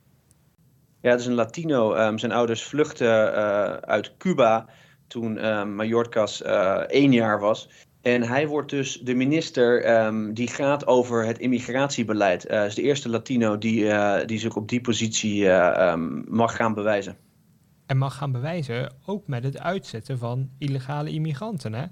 Ja, 1.01 1.11
het 1.11 1.21
is 1.21 1.27
een 1.27 1.35
Latino. 1.35 1.97
Um, 1.97 2.19
zijn 2.19 2.33
ouders 2.33 2.63
vluchtten 2.63 3.33
uh, 3.33 3.73
uit 3.73 4.17
Cuba 4.17 4.67
toen 5.07 5.35
Mayorkas 5.75 6.43
één 6.87 7.13
jaar 7.13 7.41
was. 7.41 7.69
En 8.03 8.23
hij 8.23 8.49
wordt 8.49 8.71
dus 8.71 9.01
de 9.01 9.15
minister 9.15 9.97
um, 10.05 10.35
die 10.35 10.49
gaat 10.49 10.87
over 10.87 11.27
het 11.27 11.39
immigratiebeleid. 11.39 12.49
Hij 12.49 12.59
uh, 12.61 12.67
is 12.67 12.75
de 12.75 12.83
eerste 12.83 13.09
Latino 13.09 13.59
die, 13.59 13.85
uh, 13.85 14.19
die 14.27 14.39
zich 14.39 14.57
op 14.57 14.69
die 14.69 14.81
positie 14.81 15.43
uh, 15.43 15.91
um, 15.93 16.25
mag 16.29 16.57
gaan 16.57 16.75
bewijzen. 16.75 17.17
En 17.87 17.97
mag 17.97 18.17
gaan 18.17 18.33
bewijzen 18.33 18.93
ook 19.07 19.27
met 19.27 19.45
het 19.45 19.59
uitzetten 19.59 20.19
van 20.19 20.51
illegale 20.59 21.11
immigranten, 21.11 21.75
hè? 21.75 21.85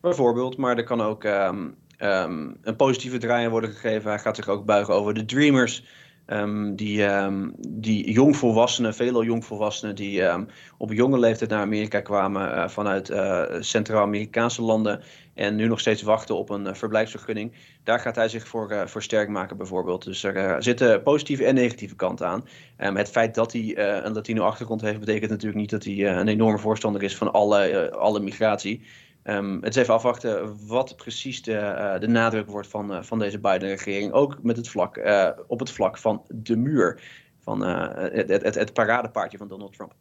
Bijvoorbeeld, 0.00 0.56
maar 0.56 0.76
er 0.76 0.84
kan 0.84 1.00
ook 1.00 1.24
um, 1.24 1.76
een 1.98 2.76
positieve 2.76 3.18
draai 3.18 3.48
worden 3.48 3.70
gegeven. 3.70 4.10
Hij 4.10 4.18
gaat 4.18 4.36
zich 4.36 4.48
ook 4.48 4.64
buigen 4.64 4.94
over 4.94 5.14
de 5.14 5.24
Dreamers. 5.24 5.84
Um, 6.26 6.76
die, 6.76 7.02
um, 7.02 7.54
die 7.68 8.12
jongvolwassenen, 8.12 8.94
veelal 8.94 9.24
jongvolwassenen, 9.24 9.94
die 9.94 10.22
um, 10.22 10.48
op 10.78 10.92
jonge 10.92 11.18
leeftijd 11.18 11.50
naar 11.50 11.60
Amerika 11.60 12.00
kwamen 12.00 12.54
uh, 12.54 12.68
vanuit 12.68 13.10
uh, 13.10 13.42
Centraal-Amerikaanse 13.60 14.62
landen 14.62 15.02
en 15.34 15.54
nu 15.56 15.66
nog 15.66 15.80
steeds 15.80 16.02
wachten 16.02 16.36
op 16.36 16.50
een 16.50 16.66
uh, 16.66 16.74
verblijfsvergunning. 16.74 17.52
Daar 17.82 18.00
gaat 18.00 18.16
hij 18.16 18.28
zich 18.28 18.48
voor, 18.48 18.88
voor 18.88 19.02
sterk 19.02 19.28
maken, 19.28 19.56
bijvoorbeeld. 19.56 20.04
Dus 20.04 20.22
er 20.22 20.62
zitten 20.62 21.02
positieve 21.02 21.44
en 21.44 21.54
negatieve 21.54 21.96
kanten 21.96 22.26
aan. 22.26 22.44
het 22.76 23.10
feit 23.10 23.34
dat 23.34 23.52
hij 23.52 23.78
een 24.04 24.12
Latino-achtergrond 24.12 24.80
heeft, 24.80 25.00
betekent 25.00 25.30
natuurlijk 25.30 25.60
niet 25.60 25.70
dat 25.70 25.84
hij 25.84 26.06
een 26.06 26.28
enorme 26.28 26.58
voorstander 26.58 27.02
is 27.02 27.16
van 27.16 27.32
alle, 27.32 27.90
alle 27.92 28.20
migratie. 28.20 28.82
Um, 29.24 29.62
het 29.62 29.76
is 29.76 29.82
even 29.82 29.94
afwachten 29.94 30.66
wat 30.66 30.96
precies 30.96 31.42
de, 31.42 31.52
uh, 31.52 32.00
de 32.00 32.08
nadruk 32.08 32.46
wordt 32.46 32.68
van, 32.68 32.92
uh, 32.92 33.02
van 33.02 33.18
deze 33.18 33.38
Biden-regering. 33.38 34.12
Ook 34.12 34.42
met 34.42 34.56
het 34.56 34.68
vlak, 34.68 34.96
uh, 34.96 35.28
op 35.46 35.58
het 35.58 35.70
vlak 35.70 35.98
van 35.98 36.22
de 36.28 36.56
muur. 36.56 37.02
Van 37.40 37.60
het, 37.60 38.28
het, 38.28 38.54
het, 38.54 38.72
paradepaardje 38.72 39.38
van 39.38 39.48
Donald 39.48 39.72
Trump. 39.72 39.94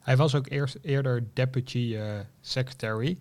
Hij 0.00 0.16
was 0.16 0.34
ook 0.34 0.48
eerst, 0.48 0.78
eerder 0.82 1.24
deputy 1.32 1.98
secretary. 2.40 3.18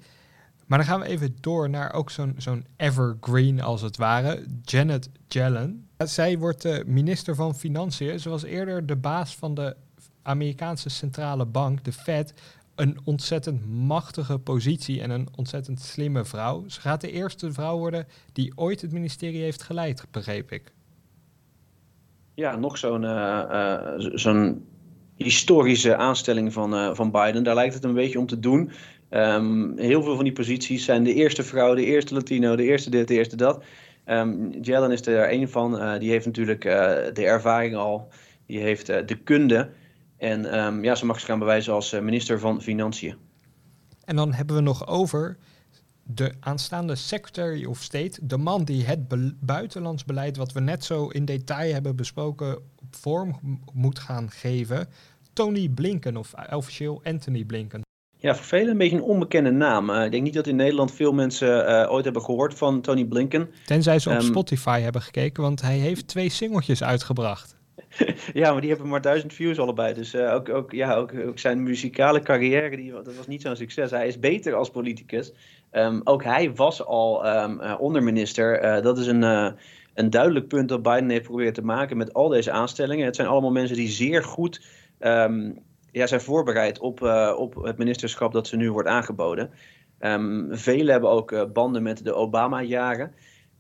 Maar 0.66 0.78
dan 0.78 0.88
gaan 0.88 1.00
we 1.00 1.06
even 1.06 1.36
door 1.42 1.70
naar 1.70 1.94
ook 1.94 2.10
zo'n 2.10 2.36
zo'n 2.38 2.66
evergreen 2.78 3.62
als 3.62 3.82
het 3.82 3.98
ware. 3.98 4.46
Janet 4.64 5.10
Yellen. 5.28 5.88
Zij 5.98 6.38
wordt 6.38 6.86
minister 6.86 7.36
van 7.36 7.56
Financiën. 7.56 8.20
Ze 8.20 8.30
was 8.30 8.44
eerder 8.44 8.86
de 8.86 8.96
baas 8.96 9.36
van 9.36 9.54
de 9.54 9.76
Amerikaanse 10.22 10.90
centrale 10.90 11.46
bank, 11.46 11.84
de 11.84 11.94
Fed, 11.94 12.34
een 12.76 12.98
ontzettend 13.04 13.70
machtige 13.70 14.40
positie 14.40 15.02
en 15.02 15.10
een 15.10 15.28
ontzettend 15.36 15.80
slimme 15.80 16.26
vrouw. 16.26 16.64
Ze 16.68 16.82
gaat 16.82 17.02
de 17.02 17.12
eerste 17.12 17.54
vrouw 17.54 17.78
worden 17.78 18.08
die 18.34 18.52
ooit 18.56 18.82
het 18.82 18.92
ministerie 18.92 19.42
heeft 19.42 19.64
geleid, 19.64 20.06
begreep 20.12 20.52
ik. 20.52 20.74
Ja, 22.34 22.56
nog 22.56 22.78
zo'n 22.78 23.04
uh, 23.04 23.94
zo'n 23.98 24.66
historische 25.16 25.96
aanstelling 25.96 26.54
van, 26.54 26.74
uh, 26.74 26.94
van 26.94 27.12
Biden. 27.12 27.44
Daar 27.44 27.56
lijkt 27.56 27.74
het 27.74 27.84
een 27.84 27.94
beetje 27.94 28.20
om 28.20 28.26
te 28.26 28.40
doen. 28.40 28.72
Um, 29.10 29.78
heel 29.78 30.04
veel 30.04 30.16
van 30.16 30.24
die 30.24 30.34
posities 30.34 30.86
zijn 30.86 31.04
de 31.04 31.14
eerste 31.14 31.44
vrouw, 31.44 31.76
de 31.76 31.86
eerste 31.86 32.14
Latino, 32.14 32.56
de 32.56 32.64
eerste 32.64 32.90
dit, 32.90 33.08
de 33.08 33.14
eerste 33.14 33.36
dat. 33.36 33.64
Um, 34.06 34.50
Jellen 34.62 34.92
is 34.92 35.06
er 35.06 35.32
een 35.32 35.50
van. 35.50 36.00
die 36.00 36.10
heeft 36.10 36.26
natuurlijk 36.26 36.62
de 37.14 37.26
ervaring 37.26 37.76
al. 37.76 38.08
Die 38.46 38.60
heeft 38.60 38.86
de 38.86 39.18
kunde. 39.24 39.70
En 40.18 40.60
um, 40.66 40.84
ja, 40.84 40.96
ze 40.96 41.06
mag 41.06 41.20
zich 41.20 41.28
gaan 41.28 41.40
bewijzen 41.40 41.74
als 41.74 41.92
minister 41.92 42.40
van 42.40 42.62
Financiën. 42.62 43.16
En 44.06 44.16
dan 44.16 44.34
hebben 44.34 44.56
we 44.56 44.62
nog 44.62 44.88
over 44.88 45.38
de 46.04 46.34
aanstaande 46.40 46.96
Secretary 46.96 47.66
of 47.66 47.82
State, 47.82 48.20
de 48.22 48.38
man 48.38 48.64
die 48.64 48.86
het 48.86 49.00
buitenlands 49.40 50.06
beleid, 50.06 50.38
wat 50.38 50.52
we 50.52 50.60
net 50.60 50.84
zo 50.84 51.08
in 51.08 51.26
detail 51.26 51.74
hebben 51.74 51.96
besproken, 51.96 52.58
op 52.58 52.96
vorm 52.96 53.60
moet 53.74 54.00
gaan 54.00 54.32
geven, 54.32 54.88
Tony 55.34 55.70
Blinken, 55.70 56.18
of 56.18 56.34
officieel 56.52 57.02
Anthony 57.04 57.44
Blinken. 57.44 57.82
Ja, 58.18 58.36
voor 58.36 58.46
velen 58.46 58.72
een 58.72 58.78
beetje 58.78 58.96
een 58.96 59.04
onbekende 59.04 59.52
naam. 59.52 59.90
Uh, 59.90 60.04
ik 60.04 60.12
denk 60.12 60.24
niet 60.24 60.34
dat 60.34 60.48
in 60.48 60.56
Nederland 60.56 60.92
veel 60.92 61.14
mensen 61.14 61.70
uh, 61.70 61.92
ooit 61.92 62.04
hebben 62.04 62.22
gehoord 62.22 62.54
van 62.54 62.82
Tony 62.82 63.06
Blinken. 63.06 63.50
Tenzij 63.66 64.00
ze 64.00 64.10
op 64.10 64.16
um, 64.16 64.22
Spotify 64.22 64.80
hebben 64.80 65.02
gekeken, 65.02 65.44
want 65.44 65.62
hij 65.62 65.78
heeft 65.78 66.08
twee 66.08 66.30
singeltjes 66.30 66.84
uitgebracht. 66.84 67.56
ja, 68.34 68.52
maar 68.52 68.62
die 68.62 68.70
hebben 68.70 68.90
maar 68.90 69.02
duizend 69.02 69.34
views 69.34 69.60
allebei. 69.60 69.94
Dus 69.94 70.14
uh, 70.14 70.34
ook, 70.34 70.50
ook, 70.50 70.72
ja, 70.72 70.96
ook, 70.96 71.14
ook, 71.14 71.40
zijn 71.40 71.64
muzikale 71.64 72.20
carrière, 72.20 72.76
die, 72.76 72.92
dat 72.92 73.16
was 73.16 73.28
niet 73.28 73.42
zo'n 73.42 73.56
succes. 73.56 73.92
Hij 73.92 74.08
is 74.08 74.20
beter 74.20 74.54
als 74.54 74.70
politicus. 74.70 75.34
Um, 75.72 76.02
ook 76.04 76.24
hij 76.24 76.54
was 76.54 76.86
al 76.86 77.28
um, 77.28 77.62
uh, 77.62 77.76
onderminister. 77.80 78.64
Uh, 78.64 78.84
dat 78.84 78.98
is 78.98 79.08
een, 79.08 79.22
een 79.94 80.10
duidelijk 80.10 80.48
punt 80.48 80.70
dat 80.70 80.82
Biden 80.82 81.10
heeft 81.10 81.24
proberen 81.24 81.54
te 81.54 81.66
maken 81.66 81.98
met 81.98 82.14
al 82.14 82.28
deze 82.28 82.52
aanstellingen. 82.52 83.06
Het 83.06 83.16
zijn 83.16 83.28
allemaal 83.28 83.52
mensen 83.52 83.78
die 83.78 83.90
zeer 83.90 84.24
goed 84.24 84.66
um, 85.00 85.60
ja, 85.92 86.08
zijn 86.08 86.22
voorbereid 86.22 86.80
op, 86.80 87.02
op 87.38 87.56
het 87.56 87.78
ministerschap 87.78 88.34
dat 88.34 88.48
ze 88.48 88.56
nu 88.56 88.72
wordt 88.72 88.90
aangeboden. 88.90 89.50
velen 90.50 90.92
hebben 90.92 91.10
ook 91.10 91.54
banden 91.54 91.84
met 91.84 92.04
de 92.04 92.14
Obama-jaren. 92.14 93.14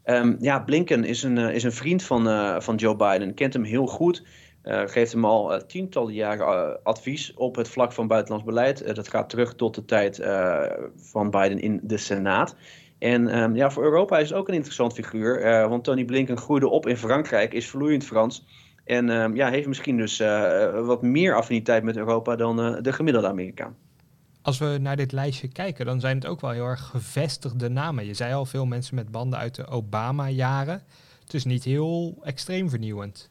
Um, 0.05 0.35
ja, 0.39 0.59
Blinken 0.59 1.03
is 1.03 1.23
een, 1.23 1.37
uh, 1.37 1.53
is 1.53 1.63
een 1.63 1.71
vriend 1.71 2.03
van, 2.03 2.27
uh, 2.27 2.59
van 2.59 2.75
Joe 2.75 2.95
Biden, 2.95 3.33
kent 3.33 3.53
hem 3.53 3.63
heel 3.63 3.87
goed. 3.87 4.23
Uh, 4.63 4.81
geeft 4.85 5.11
hem 5.11 5.25
al 5.25 5.65
tientallen 5.65 6.13
jaren 6.13 6.83
advies 6.83 7.33
op 7.33 7.55
het 7.55 7.69
vlak 7.69 7.91
van 7.91 8.07
buitenlands 8.07 8.45
beleid. 8.45 8.95
dat 8.95 9.07
gaat 9.07 9.29
terug 9.29 9.55
tot 9.55 9.75
de 9.75 9.85
tijd 9.85 10.15
van 10.95 11.29
Biden 11.29 11.59
in 11.59 11.79
de 11.83 11.97
Senaat. 11.97 12.55
En 12.99 13.41
um, 13.41 13.55
ja, 13.55 13.71
voor 13.71 13.83
Europa 13.83 14.17
is 14.17 14.29
het 14.29 14.37
ook 14.37 14.47
een 14.47 14.53
interessant 14.53 14.93
figuur. 14.93 15.67
want 15.69 15.83
Tony 15.83 16.05
Blinken 16.05 16.37
groeide 16.37 16.67
op 16.67 16.87
in 16.87 16.97
Frankrijk, 16.97 17.53
is 17.53 17.69
vloeiend 17.69 18.05
Frans. 18.05 18.45
En 18.85 19.09
um, 19.09 19.35
ja, 19.35 19.49
heeft 19.49 19.67
misschien 19.67 19.97
dus 19.97 20.17
wat 20.81 21.01
meer 21.01 21.35
affiniteit 21.35 21.83
met 21.83 21.97
Europa 21.97 22.35
dan 22.35 22.81
de 22.81 22.93
gemiddelde 22.93 23.27
Amerikaan 23.27 23.75
als 24.45 24.57
we 24.57 24.77
naar 24.81 24.95
dit 24.95 25.11
lijstje 25.11 25.47
kijken, 25.47 25.85
dan 25.85 25.99
zijn 25.99 26.15
het 26.15 26.25
ook 26.25 26.41
wel 26.41 26.49
heel 26.51 26.65
erg 26.65 26.85
gevestigde 26.85 27.69
namen. 27.69 28.05
Je 28.05 28.13
zei 28.13 28.33
al 28.33 28.45
veel 28.45 28.65
mensen 28.65 28.95
met 28.95 29.11
banden 29.11 29.39
uit 29.39 29.55
de 29.55 29.67
Obama-jaren. 29.67 30.83
Het 31.23 31.33
is 31.33 31.45
niet 31.45 31.63
heel 31.63 32.17
extreem 32.23 32.69
vernieuwend. 32.69 33.29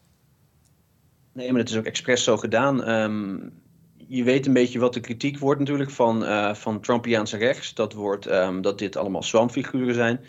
Nee, 1.32 1.50
maar 1.50 1.60
het 1.60 1.70
is 1.70 1.76
ook 1.76 1.84
expres 1.84 2.24
zo 2.24 2.36
gedaan. 2.36 2.88
Um, 2.88 3.52
je 3.96 4.24
weet 4.24 4.46
een 4.46 4.52
beetje 4.52 4.78
wat 4.78 4.94
de 4.94 5.00
kritiek 5.00 5.38
wordt 5.38 5.60
natuurlijk 5.60 5.90
van, 5.90 6.22
uh, 6.22 6.54
van 6.54 6.80
Trumpiaanse 6.80 7.36
rechts. 7.36 7.74
Dat 7.74 7.92
wordt 7.92 8.30
um, 8.30 8.62
dat 8.62 8.78
dit 8.78 8.96
allemaal 8.96 9.22
swampfiguren 9.22 9.94
zijn. 9.94 10.20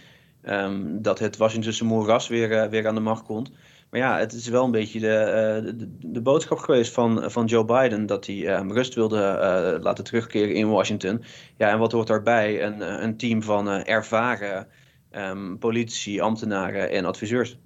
Um, 0.44 1.02
dat 1.02 1.20
het 1.20 1.38
Washingtonse 1.38 1.86
moeras 1.86 2.28
weer, 2.28 2.52
uh, 2.52 2.70
weer 2.70 2.88
aan 2.88 2.96
de 2.96 3.02
macht 3.02 3.24
komt. 3.24 3.52
Maar 3.96 4.04
ja, 4.04 4.18
het 4.18 4.34
is 4.34 4.48
wel 4.48 4.66
een 4.66 4.72
beetje 4.72 5.00
de, 5.00 5.08
uh, 5.08 5.78
de, 5.78 6.12
de, 6.12 6.22
boodschap 6.22 6.58
geweest 6.58 6.94
van, 6.94 7.32
van 7.32 7.46
Joe 7.46 7.66
Biden 7.66 8.06
dat 8.06 8.26
hij 8.26 8.58
um, 8.58 8.72
rust 8.72 8.94
wilde 8.94 9.18
uh, 9.18 9.84
laten 9.84 10.04
terugkeren 10.04 10.56
in 10.56 10.70
Washington. 10.70 11.24
Ja, 11.58 11.70
en 11.70 11.80
wat 11.80 11.92
hoort 11.92 12.08
daarbij? 12.08 12.64
Een, 12.64 13.04
een 13.04 13.18
team 13.18 13.44
van 13.44 13.70
ervaren 13.70 14.68
um, 15.12 15.58
politici, 15.60 16.20
ambtenaren 16.20 16.90
en 16.90 17.06
adviseurs. 17.06 17.58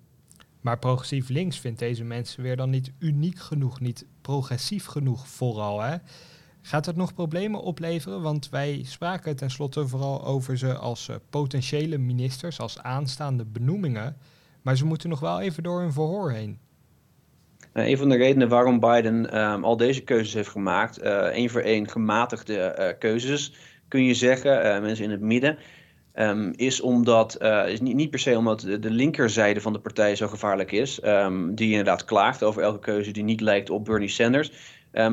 Maar 0.62 0.80
progressief 0.80 1.30
links 1.30 1.60
vindt 1.60 1.80
deze 1.80 2.04
mensen 2.04 2.44
weer 2.44 2.56
dan 2.56 2.70
niet 2.70 2.92
uniek 3.00 3.40
genoeg, 3.40 3.80
niet 3.80 4.06
progressief 4.22 4.86
genoeg 4.86 5.28
vooral. 5.28 5.82
Hè? 5.82 5.96
Gaat 6.62 6.86
het 6.86 6.96
nog 6.96 7.14
problemen 7.14 7.62
opleveren? 7.62 8.22
Want 8.22 8.50
wij 8.50 8.82
spraken 8.86 9.36
tenslotte 9.36 9.88
vooral 9.88 10.26
over 10.26 10.58
ze 10.58 10.74
als 10.76 11.10
potentiële 11.30 11.98
ministers, 11.98 12.60
als 12.60 12.80
aanstaande 12.80 13.46
benoemingen. 13.46 14.18
Maar 14.62 14.78
ze 14.78 14.86
moeten 14.86 15.10
nog 15.10 15.20
wel 15.20 15.42
even 15.42 15.64
door 15.64 15.80
hun 15.80 15.94
verhoor 15.94 16.32
heen. 16.32 16.60
Uh, 17.74 17.88
een 17.88 17.98
van 17.98 18.10
de 18.10 18.18
redenen 18.18 18.50
waarom 18.50 18.80
Biden 18.80 19.42
um, 19.42 19.64
al 19.64 19.78
deze 19.78 20.04
keuzes 20.04 20.34
heeft 20.34 20.50
gemaakt, 20.50 21.04
uh, 21.04 21.20
één 21.20 21.50
voor 21.50 21.62
één 21.62 21.90
gematigde 21.90 22.76
uh, 22.80 23.00
keuzes, 23.00 23.54
kun 23.88 24.04
je 24.04 24.14
zeggen, 24.14 24.82
mensen 24.82 25.06
in 25.06 25.12
het 25.12 25.22
midden, 25.22 25.58
um, 26.16 26.54
is 26.56 26.82
omdat, 26.82 27.42
is 27.68 27.82
niet, 27.82 28.10
per 28.10 28.20
se 28.20 28.38
omdat 28.38 28.60
de, 28.60 28.80
de, 28.80 28.90
linkerzijde 28.90 29.62
van 29.62 29.74
de 29.74 29.80
partij 29.80 30.16
zo 30.16 30.28
gevaarlijk 30.28 30.72
is, 30.72 31.04
um, 31.04 31.56
die 31.56 31.70
inderdaad 31.70 32.06
klaagt 32.06 32.44
over 32.44 32.62
elke 32.62 32.80
keuze 32.80 33.12
die 33.12 33.24
niet 33.24 33.42
lijkt 33.42 33.70
op 33.70 33.86
Bernie 33.86 34.08
Sanders. 34.10 34.52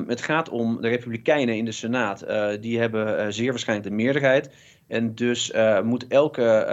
het 0.07 0.23
gaat 0.23 0.49
om 0.49 0.81
de 0.81 0.89
Republikeinen 0.89 1.57
in 1.57 1.65
de 1.65 1.73
Senaat. 1.73 2.27
die 2.61 2.79
hebben 2.79 3.35
zeer 3.35 3.51
waarschijnlijk 3.51 3.89
de 3.89 3.95
meerderheid. 3.95 4.51
En 4.87 5.15
dus 5.15 5.53
moet 5.83 6.07
elke 6.07 6.67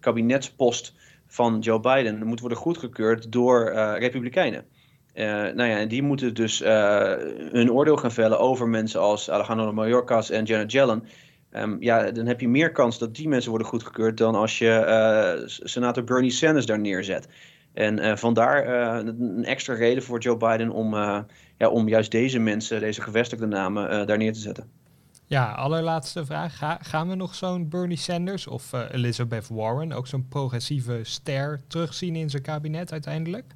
kabinetspost 0.00 0.94
van 1.34 1.58
Joe 1.58 1.80
Biden 1.80 2.26
moet 2.26 2.40
worden 2.40 2.58
goedgekeurd 2.58 3.32
door 3.32 3.72
uh, 3.72 3.94
Republikeinen. 3.98 4.64
Uh, 5.14 5.24
nou 5.24 5.64
ja, 5.64 5.76
en 5.76 5.88
die 5.88 6.02
moeten 6.02 6.34
dus 6.34 6.62
uh, 6.62 7.12
hun 7.50 7.72
oordeel 7.72 7.96
gaan 7.96 8.12
vellen 8.12 8.38
over 8.38 8.68
mensen 8.68 9.00
als 9.00 9.30
Alejandro 9.30 9.72
Mayorkas 9.72 10.30
en 10.30 10.44
Janet 10.44 10.72
Yellen. 10.72 11.04
Um, 11.52 11.76
ja, 11.80 12.10
dan 12.10 12.26
heb 12.26 12.40
je 12.40 12.48
meer 12.48 12.72
kans 12.72 12.98
dat 12.98 13.14
die 13.14 13.28
mensen 13.28 13.50
worden 13.50 13.68
goedgekeurd 13.68 14.16
dan 14.16 14.34
als 14.34 14.58
je 14.58 15.42
senator 15.62 16.04
Bernie 16.04 16.30
Sanders 16.30 16.66
daar 16.66 16.80
neerzet. 16.80 17.28
En 17.72 18.18
vandaar 18.18 18.66
een 19.06 19.44
extra 19.44 19.74
reden 19.74 20.02
voor 20.02 20.18
Joe 20.18 20.36
Biden 20.36 20.70
om, 20.70 20.94
ja, 21.58 21.68
om 21.70 21.88
juist 21.88 22.10
deze 22.10 22.38
mensen, 22.38 22.80
deze 22.80 23.02
gevestigde 23.02 23.46
namen, 23.46 24.06
daar 24.06 24.18
neer 24.18 24.32
te 24.32 24.38
zetten. 24.38 24.83
Ja, 25.34 25.52
allerlaatste 25.52 26.24
vraag. 26.24 26.56
Ga, 26.56 26.78
gaan 26.82 27.08
we 27.08 27.14
nog 27.14 27.34
zo'n 27.34 27.68
Bernie 27.68 27.96
Sanders 27.96 28.46
of 28.46 28.72
uh, 28.72 28.80
Elizabeth 28.90 29.48
Warren, 29.48 29.92
ook 29.92 30.06
zo'n 30.06 30.28
progressieve 30.28 31.00
ster, 31.02 31.60
terugzien 31.66 32.16
in 32.16 32.30
zijn 32.30 32.42
kabinet 32.42 32.92
uiteindelijk? 32.92 33.54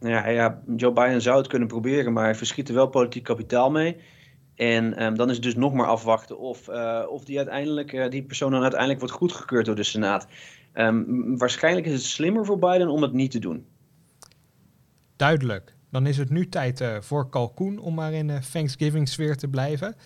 Ja, 0.00 0.28
ja, 0.28 0.62
Joe 0.76 0.92
Biden 0.92 1.22
zou 1.22 1.38
het 1.38 1.46
kunnen 1.46 1.68
proberen, 1.68 2.12
maar 2.12 2.24
hij 2.24 2.34
verschiet 2.34 2.68
er 2.68 2.74
wel 2.74 2.86
politiek 2.86 3.22
kapitaal 3.24 3.70
mee. 3.70 3.96
En 4.54 5.04
um, 5.04 5.16
dan 5.16 5.28
is 5.28 5.34
het 5.34 5.44
dus 5.44 5.54
nog 5.54 5.72
maar 5.72 5.86
afwachten 5.86 6.38
of, 6.38 6.68
uh, 6.68 7.02
of 7.08 7.24
die, 7.24 7.36
uiteindelijk, 7.36 7.92
uh, 7.92 8.10
die 8.10 8.22
persoon 8.22 8.50
dan 8.50 8.62
uiteindelijk 8.62 9.00
wordt 9.00 9.14
goedgekeurd 9.14 9.66
door 9.66 9.74
de 9.74 9.82
Senaat. 9.82 10.26
Um, 10.74 11.38
waarschijnlijk 11.38 11.86
is 11.86 11.92
het 11.92 12.02
slimmer 12.02 12.44
voor 12.44 12.58
Biden 12.58 12.88
om 12.88 13.02
het 13.02 13.12
niet 13.12 13.30
te 13.30 13.38
doen. 13.38 13.66
Duidelijk. 15.16 15.74
Dan 15.90 16.06
is 16.06 16.18
het 16.18 16.30
nu 16.30 16.48
tijd 16.48 16.80
uh, 16.80 16.96
voor 17.00 17.28
kalkoen 17.28 17.78
om 17.78 17.94
maar 17.94 18.12
in 18.12 18.26
de 18.26 18.38
Thanksgiving-sfeer 18.52 19.36
te 19.36 19.48
blijven. 19.48 19.96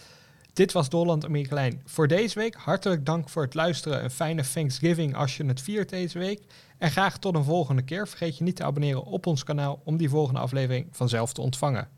Dit 0.57 0.73
was 0.73 0.89
Dolland 0.89 1.25
Amerikalijn 1.25 1.83
voor 1.85 2.09
deze 2.09 2.39
week. 2.39 2.55
Hartelijk 2.55 3.07
dank 3.07 3.29
voor 3.29 3.43
het 3.43 3.55
luisteren. 3.55 4.05
Een 4.05 4.11
fijne 4.11 4.43
Thanksgiving 4.53 5.17
als 5.17 5.37
je 5.37 5.45
het 5.45 5.61
viert 5.61 5.89
deze 5.89 6.19
week. 6.19 6.43
En 6.79 6.91
graag 6.91 7.19
tot 7.19 7.35
een 7.35 7.45
volgende 7.45 7.83
keer. 7.83 8.09
Vergeet 8.09 8.39
je 8.39 8.45
niet 8.45 8.57
te 8.57 8.65
abonneren 8.65 9.05
op 9.05 9.27
ons 9.27 9.45
kanaal 9.45 9.81
om 9.85 9.97
die 9.97 10.09
volgende 10.09 10.41
aflevering 10.41 10.89
vanzelf 10.91 11.33
te 11.33 11.41
ontvangen. 11.41 11.89